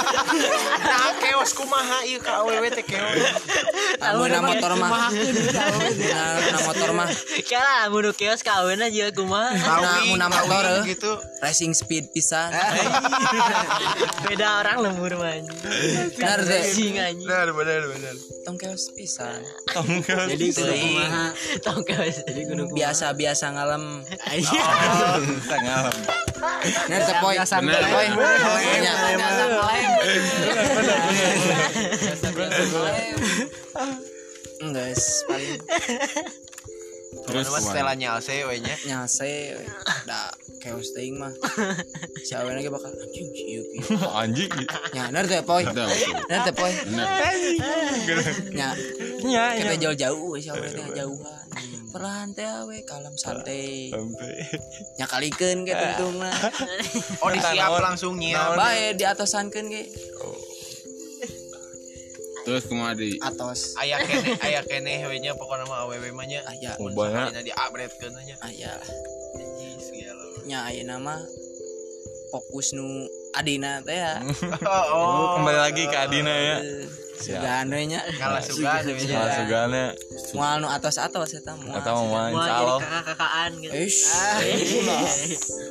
nah 0.90 1.14
keos 1.22 1.54
kumaha 1.54 2.02
ieu 2.02 2.18
ka 2.18 2.42
awewe 2.42 2.66
teh 2.74 2.82
keos 2.82 3.46
Amun 4.02 4.34
motor 4.34 4.74
mah. 4.74 5.06
Nah, 5.06 5.70
nah, 6.50 6.60
motor 6.66 6.90
mah. 6.98 7.06
Kala 7.46 7.86
mun 7.94 8.10
kios 8.10 8.42
kawin 8.42 8.82
aja 8.82 9.14
aku 9.14 9.22
mah. 9.22 9.54
Nah, 9.54 10.02
mun 10.10 10.18
nama 10.18 10.34
motor 10.42 10.82
eh, 10.82 10.98
gitu. 10.98 11.14
Racing 11.46 11.78
speed 11.78 12.10
pisan. 12.10 12.50
Beda 14.26 14.66
orang 14.66 14.82
lembur 14.82 15.14
mah. 15.14 15.38
benar 16.18 16.42
teh 16.42 16.74
benar 17.22 17.54
benar 17.54 17.82
benar. 17.86 18.14
Tong 18.42 18.58
keos 18.58 18.90
pisan. 18.98 19.46
Jadi 20.26 20.50
kudu 20.50 20.74
kumaha? 20.74 21.30
Tong 21.62 21.86
kios. 21.86 22.26
Jadi 22.26 22.50
kudu 22.50 22.66
biasa 22.74 23.14
biasa 23.14 23.54
ngalem. 23.54 24.02
Kita 24.02 25.56
ngalam. 25.62 26.15
Benar 26.37 27.01
teh 27.03 27.16
poy 27.20 27.35
Bener. 27.37 27.83
poy 27.90 28.07
Nya. 28.81 28.92
Enggak, 34.57 34.96
paling. 35.29 35.61
Terus 37.27 37.46
Mas 37.49 37.59
kumaha? 37.59 37.66
setelahnya 37.72 38.09
Alse 38.14 38.37
we 38.46 38.57
nya 38.62 38.77
nyase 38.87 39.57
da 40.07 40.31
chaos 40.62 40.94
teuing 40.94 41.18
mah. 41.18 41.33
Si 42.22 42.33
ge 42.37 42.70
bakal? 42.70 42.92
Anjing 42.92 43.29
si 43.35 43.42
kieu 43.42 43.64
Anjing. 44.22 44.53
nya 44.94 45.03
bener 45.11 45.25
teh 45.27 45.42
poy? 45.42 45.66
Ada, 45.66 45.90
betul. 45.90 46.14
bener 46.29 46.40
teh 46.46 46.55
poy? 46.55 46.72
Bener. 46.87 47.07
nya 48.55 48.68
nya 49.27 49.44
kita 49.59 49.75
jauh-jauh 49.81 50.33
si 50.38 50.49
teh 50.55 50.87
jauhan 50.94 51.46
perlahan 51.96 52.37
teh 52.37 52.44
we 52.68 52.85
kalem 52.85 53.16
santai. 53.16 53.88
Sampai. 53.88 54.37
nya 55.00 55.09
kalikeun 55.09 55.64
ge 55.64 55.72
tungtungna 55.72 56.28
oh 57.24 57.32
disiap 57.32 57.72
langsung 57.80 58.20
nyiap. 58.20 58.52
Bae 58.52 58.92
di 58.92 59.09
atosankeun 59.09 59.72
ge. 59.72 59.88
Terus 62.44 62.68
kumaha 62.68 62.92
di? 62.92 63.16
Atos. 63.24 63.74
Aya 63.80 64.04
kene 64.04 64.37
aya 64.44 64.61
kene 64.61 65.09
we 65.09 65.16
nya 65.24 65.32
pokona 65.32 65.64
mah 65.64 65.88
awewe 65.88 66.12
mah 66.12 66.28
nya. 66.28 66.44
Aya. 66.44 66.76
Oh, 66.76 66.92
banyak. 66.92 67.32
Nya. 67.32 67.40
Di 67.40 67.52
upgrade 67.56 67.96
keun 67.96 68.12
nya 68.20 68.37
aya 68.44 68.76
nya 70.46 70.62
ayeuna 70.62 71.02
mah 71.02 71.18
fokus 72.30 72.70
nu 72.76 72.87
adina 73.35 73.82
teh 73.82 73.98
ya. 73.98 74.22
Oh 74.62 74.85
Oh, 74.94 75.26
kembali 75.40 75.59
lagi 75.59 75.82
ke 75.90 75.96
Adina 75.96 76.30
ya. 76.30 76.56
Sugan 77.16 77.66
we 77.68 77.87
nya 77.87 78.00
kalah 78.12 78.38
sugan 78.40 78.85
we 78.87 79.00
nya 79.00 79.16
Salah 79.16 79.33
sugana. 79.35 79.85
moal 80.33 80.57
nu 80.61 80.68
atos-atos 80.68 81.33
eta 81.35 81.52
moal 81.55 81.81
mau 81.81 82.05
main 82.07 82.33
Mau 82.33 82.40
jadi 82.40 82.52
calo. 82.52 82.76
kakak-kakaan 82.79 83.50
gitu. 83.59 83.72
Ish. 83.74 84.00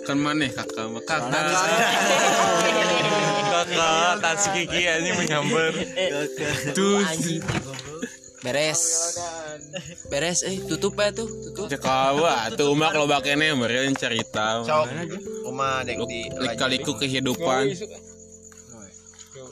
kan 0.03 0.17
maneh 0.17 0.49
kakak 0.49 0.86
mah 0.88 1.01
kakak. 1.01 1.45
Kakak, 3.45 4.13
tas 4.19 4.43
kiki 4.51 4.81
ini 4.84 5.10
menyambar. 5.13 5.71
Tuh. 6.73 7.01
beres 8.41 8.81
beres 10.05 10.45
eh 10.45 10.62
tutup 10.62 10.93
ya 10.95 11.10
tuh 11.10 11.25
tutup 11.25 11.65
Cek 11.65 11.81
awa 11.81 12.45
tuh 12.53 12.77
mah 12.77 12.93
kalau 12.93 13.10
bakene 13.10 13.58
meureun 13.58 13.97
cerita. 13.97 14.62
sok 14.62 14.86
uma 15.43 15.81
dek 15.81 15.97
di 16.03 16.29
Lika-liku 16.29 16.93
kehidupan. 16.93 17.73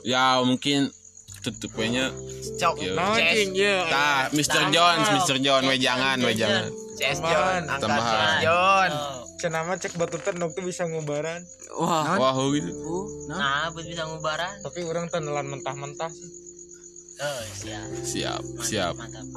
Ya 0.03 0.37
mungkin 0.39 0.93
tutupnya 1.43 2.07
cok 2.55 2.75
CS 2.79 3.51
Tah, 3.91 4.31
Mr. 4.31 4.61
Jones, 4.71 5.07
Mr. 5.11 5.35
John, 5.43 5.67
we 5.67 5.75
jangan, 5.75 6.17
we 6.23 6.31
jangan. 6.33 6.71
CS 6.95 7.19
John 7.19 7.61
Tambahan. 7.67 8.39
John 8.39 8.91
Cenama 9.43 9.75
cek 9.75 9.99
batutan 9.99 10.39
nuk 10.39 10.55
tuh 10.55 10.63
bisa 10.63 10.87
ngubaran. 10.87 11.43
wah 11.75 12.15
Wah, 12.15 12.31
gitu. 12.55 12.71
uh, 12.71 13.05
Nah, 13.27 13.67
buat 13.75 13.83
bisa 13.83 14.07
ngubaran. 14.07 14.55
Tapi 14.63 14.87
orang 14.87 15.11
teh 15.11 15.19
nelan 15.19 15.51
mentah-mentah 15.51 16.07
sih. 16.07 16.31
Oh, 17.19 17.43
siap. 17.51 17.87
Siap, 18.07 18.41
siap. 18.63 18.95
Mantap. 18.95 19.27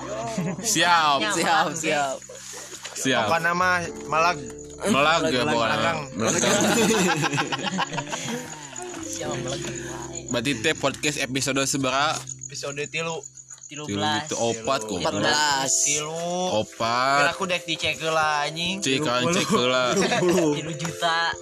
Siap, 0.62 1.18
siap 1.34 1.66
siap 1.74 2.16
siap. 2.96 3.28
apa 3.28 3.36
nama 3.42 3.82
malag 4.08 4.38
Melag 4.76 5.32
ya 5.32 5.42
pokoknya. 5.42 5.92
Melag. 6.14 6.36
Melek. 9.16 9.62
Berarti 10.28 10.52
teh 10.60 10.74
podcast 10.74 11.16
episode 11.18 11.64
seberapa? 11.64 12.12
episode 12.46 12.84
tilu 12.86 13.16
Tilu 13.66 13.82
belas. 13.90 14.30
itu 14.30 14.36
opat 14.38 14.86
kok. 14.86 15.02
14 15.02 15.66
tilu 15.82 16.14
Opat. 16.54 17.34
aku 17.34 17.50
dek 17.50 17.66
dicek 17.66 17.98
lah 18.06 18.46
anjing 18.46 18.78
Cek 18.78 19.02
kan 19.02 19.26
cek 19.26 19.46
heula. 19.50 19.90
Tilu 20.54 20.72
juta. 20.76 21.34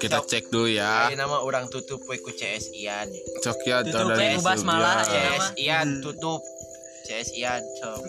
Kita 0.00 0.18
cek 0.24 0.50
dulu 0.50 0.66
ya. 0.66 1.06
Ayo 1.06 1.14
nama 1.14 1.38
orang 1.38 1.70
tutup 1.70 2.02
we 2.08 2.18
ku 2.18 2.32
CS 2.32 2.72
Ian 2.74 3.06
Cok 3.38 3.58
ya 3.62 3.84
Tutup 3.84 4.16
ubas 4.40 4.64
malah, 4.64 5.04
ya. 5.04 5.36
CS 5.36 5.46
Ian 5.60 5.88
tutup 6.00 6.40
CS 7.04 7.36
Ian 7.36 7.62
sok 7.78 8.00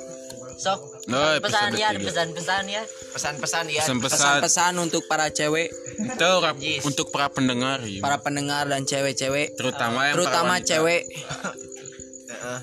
Sok. 0.53 0.79
Nah, 1.07 1.37
Pesan 1.37 1.71
episode 1.71 1.77
ya, 1.77 1.89
pesan-pesan 1.93 2.63
ya. 2.65 2.83
pesan-pesan 3.11 3.63
Ian 3.67 3.81
Pesan-pesan 3.81 4.17
pesan-pesan 4.39 4.73
untuk 4.77 5.03
para 5.05 5.27
cewek 5.29 5.67
itu 5.67 6.29
Yes. 6.57 6.83
untuk 6.83 7.09
para 7.09 7.27
pendengar 7.27 7.81
ya. 7.81 7.99
para 7.99 8.17
pendengar 8.17 8.65
dan 8.65 8.83
cewek-cewek 8.83 9.55
terutama 9.55 10.07
yang 10.07 10.15
terutama 10.15 10.53
cewek 10.59 11.01
Heeh. 12.31 12.59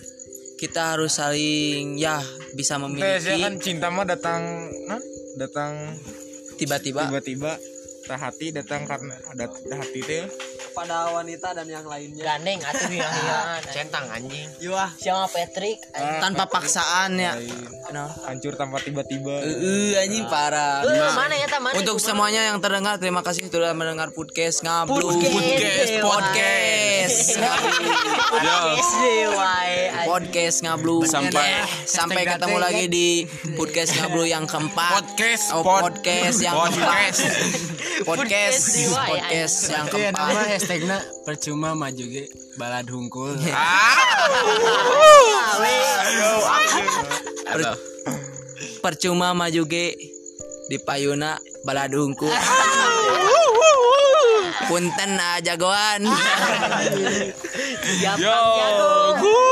kita 0.56 0.94
harus 0.94 1.12
saling 1.12 1.94
ya 1.96 2.18
bisa 2.52 2.76
Biasanya 2.76 2.98
kan 3.40 3.52
memiliki 3.52 3.62
cinta 3.62 3.88
mah 3.88 4.04
datang 4.04 4.42
kan? 4.86 5.00
datang 5.36 5.72
tiba-tiba 6.56 7.06
tiba-tiba 7.06 7.52
hati 8.16 8.54
datang 8.54 8.88
karena 8.88 9.12
ada 9.28 9.50
hati 9.52 10.00
teh. 10.00 10.24
Pada 10.72 11.10
wanita 11.10 11.52
dan 11.52 11.66
yang 11.66 11.82
lainnya. 11.82 12.22
Gandeng 12.22 12.62
atuh 12.62 12.86
hilang-hilangan. 12.86 13.60
centang 13.74 14.06
anjing. 14.08 14.48
Siapa 14.96 15.26
Patrick? 15.28 15.78
tanpa 16.22 16.46
paksaan 16.46 17.18
ya. 17.18 17.34
Nah 17.90 18.08
hancur 18.30 18.54
tanpa 18.54 18.78
tiba-tiba. 18.80 19.42
Eh 19.42 19.98
anjing 19.98 20.24
parah. 20.30 20.86
Eh, 20.86 21.12
mana 21.12 21.34
ya 21.34 21.50
ta 21.50 21.58
mana? 21.58 21.74
untuk 21.76 21.98
semuanya 21.98 22.46
yang 22.48 22.62
terdengar 22.62 22.96
terima 23.02 23.26
kasih 23.26 23.50
sudah 23.50 23.74
mendengar 23.74 24.14
podcast 24.14 24.62
ngablu 24.62 25.02
Podcast, 25.08 25.34
podcast 25.34 25.92
Yo, 25.98 26.04
podcast. 30.06 30.56
Ngablu. 30.64 31.04
Sampai- 31.04 31.64
sampai 31.84 32.22
ketemu 32.26 32.56
lagi 32.58 32.84
di 32.88 33.08
podcast 33.54 33.94
ngablu 33.94 34.24
yang 34.24 34.44
keempat. 34.44 35.04
Podcast 35.04 35.44
oh, 35.54 35.62
pod- 35.62 35.94
podcast 36.00 36.38
yang 36.40 36.54
podcast. 36.56 37.18
keempat. 37.20 37.66
Podcast 37.98 38.08
Podcast, 38.08 38.62
podcast 38.94 39.56
yang 39.68 39.86
Iya, 39.90 40.08
nama 40.14 40.30
keempat. 40.30 40.46
hashtagnya 40.48 40.98
percuma 41.24 41.74
maju 41.74 42.04
ge 42.04 42.24
balad 42.56 42.86
hungkul. 42.86 43.34
Atau, 47.48 47.74
percuma 48.80 49.34
maju 49.34 49.62
ge 49.66 49.86
di 50.68 50.76
payuna 50.78 51.36
baladungku 51.64 52.28
punten 54.68 55.16
aja 55.16 55.56
goan 55.56 56.04
Siap, 57.98 58.16
yo 58.20 58.28
jago. 58.30 59.47